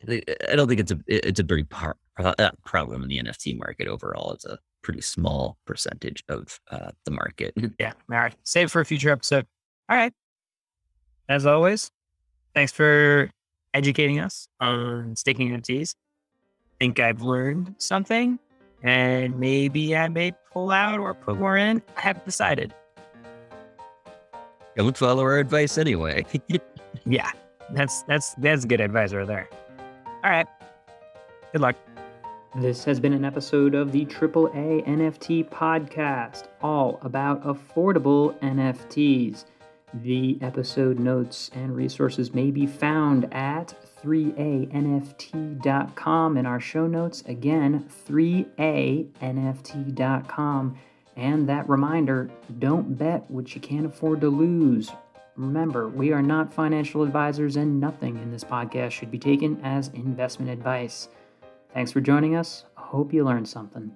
I 0.10 0.56
don't 0.56 0.68
think 0.68 0.80
it's 0.80 0.92
a 0.92 1.00
it's 1.08 1.40
a 1.40 1.44
big 1.44 1.70
par, 1.70 1.98
uh, 2.18 2.50
problem 2.66 3.04
in 3.04 3.10
the 3.10 3.20
NFT 3.22 3.58
market 3.60 3.88
overall. 3.88 4.32
It's 4.34 4.46
a 4.46 4.58
pretty 4.82 5.02
small 5.02 5.58
percentage 5.66 6.24
of 6.30 6.60
uh, 6.72 6.90
the 7.06 7.12
market. 7.12 7.54
Yeah. 7.80 7.94
All 8.12 8.18
right. 8.18 8.36
Save 8.44 8.72
for 8.72 8.82
a 8.82 8.86
future 8.86 9.12
episode. 9.12 9.46
All 9.90 9.96
right. 9.98 10.12
As 11.32 11.46
always, 11.46 11.90
thanks 12.54 12.74
for 12.74 13.30
educating 13.74 14.20
us 14.20 14.50
on 14.60 15.16
staking 15.16 15.52
NFTs. 15.52 15.96
I 15.96 16.76
think 16.78 17.00
I've 17.00 17.22
learned 17.22 17.74
something 17.78 18.38
and 18.84 19.40
maybe 19.40 19.96
I 19.96 20.10
may 20.10 20.34
pull 20.52 20.72
out 20.72 21.00
or 21.00 21.14
put 21.14 21.38
more 21.38 21.56
in. 21.56 21.82
I 21.96 22.02
haven't 22.02 22.26
decided. 22.26 22.74
Don't 24.76 24.98
follow 24.98 25.24
our 25.24 25.40
advice 25.40 25.78
anyway. 25.78 26.26
Yeah. 27.06 27.32
That's 27.72 28.04
that's 28.04 28.34
that's 28.36 28.66
good 28.66 28.82
advice 28.82 29.14
right 29.14 29.26
there. 29.26 29.50
All 30.26 30.30
right. 30.30 30.46
Good 31.54 31.62
luck. 31.62 31.78
This 32.60 32.84
has 32.84 33.00
been 33.00 33.14
an 33.14 33.24
episode 33.24 33.74
of 33.74 33.94
the 33.94 34.06
AAA 34.06 34.86
NFT 34.86 35.50
podcast, 35.50 36.50
all 36.62 37.00
about 37.02 37.42
affordable 37.46 38.38
NFTs. 38.42 39.46
The 39.94 40.38
episode 40.42 41.00
notes 41.00 41.52
and 41.54 41.76
resources 41.76 42.34
may 42.34 42.50
be 42.50 42.66
found 42.66 43.28
at 43.34 43.76
3anft.com 44.02 46.38
in 46.38 46.46
our 46.46 46.62
show 46.62 46.88
notes. 46.88 47.24
Again, 47.28 47.86
3anft.com. 48.08 50.78
And 51.18 51.50
that 51.50 51.68
reminder 51.68 52.32
don't 52.60 52.98
bet 52.98 53.30
what 53.30 53.54
you 53.54 53.60
can't 53.60 53.86
afford 53.86 54.22
to 54.22 54.30
lose. 54.30 54.94
Remember, 55.36 55.90
we 55.90 56.14
are 56.14 56.22
not 56.22 56.54
financial 56.54 57.04
advisors, 57.04 57.58
and 57.58 57.80
nothing 57.80 58.18
in 58.18 58.32
this 58.32 58.44
podcast 58.44 58.92
should 58.92 59.12
be 59.12 59.20
taken 59.20 59.60
as 59.64 59.90
investment 59.90 60.52
advice. 60.52 61.10
Thanks 61.74 61.92
for 61.92 62.02
joining 62.02 62.36
us. 62.36 62.66
Hope 62.76 63.14
you 63.14 63.24
learned 63.24 63.48
something. 63.48 63.94